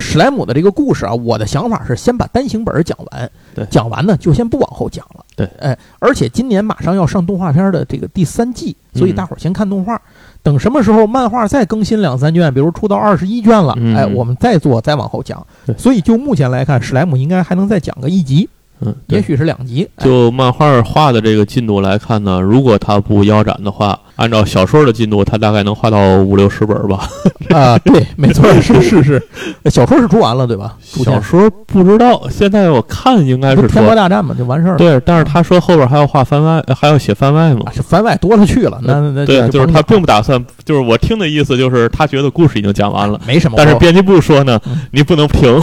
[0.00, 10.00] 史莱姆的这个故事啊，我的想法是先把单行本讲完，对，讲完呢就先不往后讲了，对，哎，而且今年马上要上动画片的这个第三季，所以大伙儿先看动画，
[10.46, 15.44] 等什么时候漫画再更新两三卷，比如出到二十一卷了，哎，我们再做再往后讲，
[15.76, 18.48] 所以就目前来看，史莱姆应该还能再讲个一集。
[18.80, 19.88] 嗯，也许是两集。
[19.98, 27.08] 就漫画画的这个进度来看呢，如果他不腰斩的话，按照小说的进度，他大概能画到五六十本吧。
[27.54, 29.22] 啊，对，没错，是是是。
[29.70, 30.76] 小说是出完了，对吧？
[30.80, 34.78] 小说不知道，现在我看应该是天国大战嘛，就完事儿了。
[34.78, 37.72] 对，但是他说后边还要画番外，还要写番外嘛？
[37.72, 38.78] 是番外多了去了。
[38.82, 43.54] 那那对，就是他并不打算，就是我听的意思就是他觉得故事已经讲完了，没什么。
[43.56, 44.60] 但是编辑部说呢，
[44.90, 45.60] 你不能停。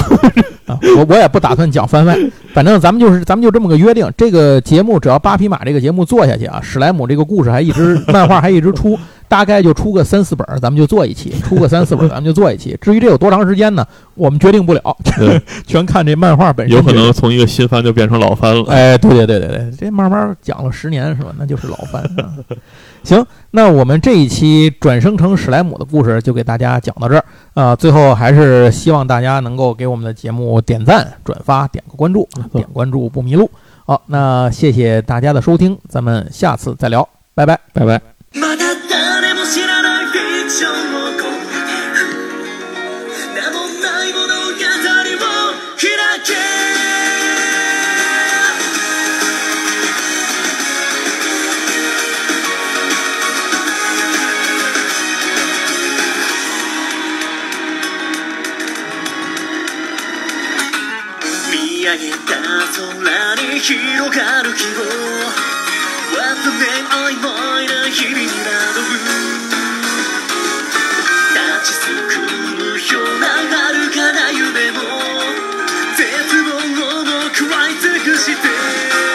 [0.97, 2.17] 我我也不打算讲番外，
[2.53, 4.09] 反正咱们就是咱们就这么个约定。
[4.17, 8.97] 这个节目只要八匹马这个节目做下去啊，史莱姆这个故事还一直 漫画还一直出，
[9.33, 12.77] 大概就出个三四本，咱们就做一期；出个三四本， 咱们就做一期。
[12.79, 14.95] 至于这有多长时间呢，我们决定不了，
[15.65, 16.77] 全看这漫画本身。
[16.77, 18.63] 有可能从一个新番就变成老番了。
[18.69, 21.33] 哎，对对对对对，这慢慢讲了十年是吧？
[21.35, 22.03] 那就是老番。
[23.01, 27.25] 行，那我们这一期转生成史莱姆的故事就给大家讲到这儿
[27.55, 27.75] 啊。
[27.75, 33.49] 最后还是希望大家能够给我们的节目点赞、转发、点个关注，点关注不迷路。
[33.87, 37.99] 好，那谢谢大家的收听，咱们下次再聊，拜拜，拜拜。
[63.63, 63.79] 広
[64.19, 64.83] がる希望
[66.11, 66.51] What the
[67.65, 68.33] な日々にな
[68.75, 68.83] ど
[71.61, 74.81] 立ちすくむような遥かな夢も
[75.95, 76.03] 絶
[76.43, 79.12] 望をも食らい尽くして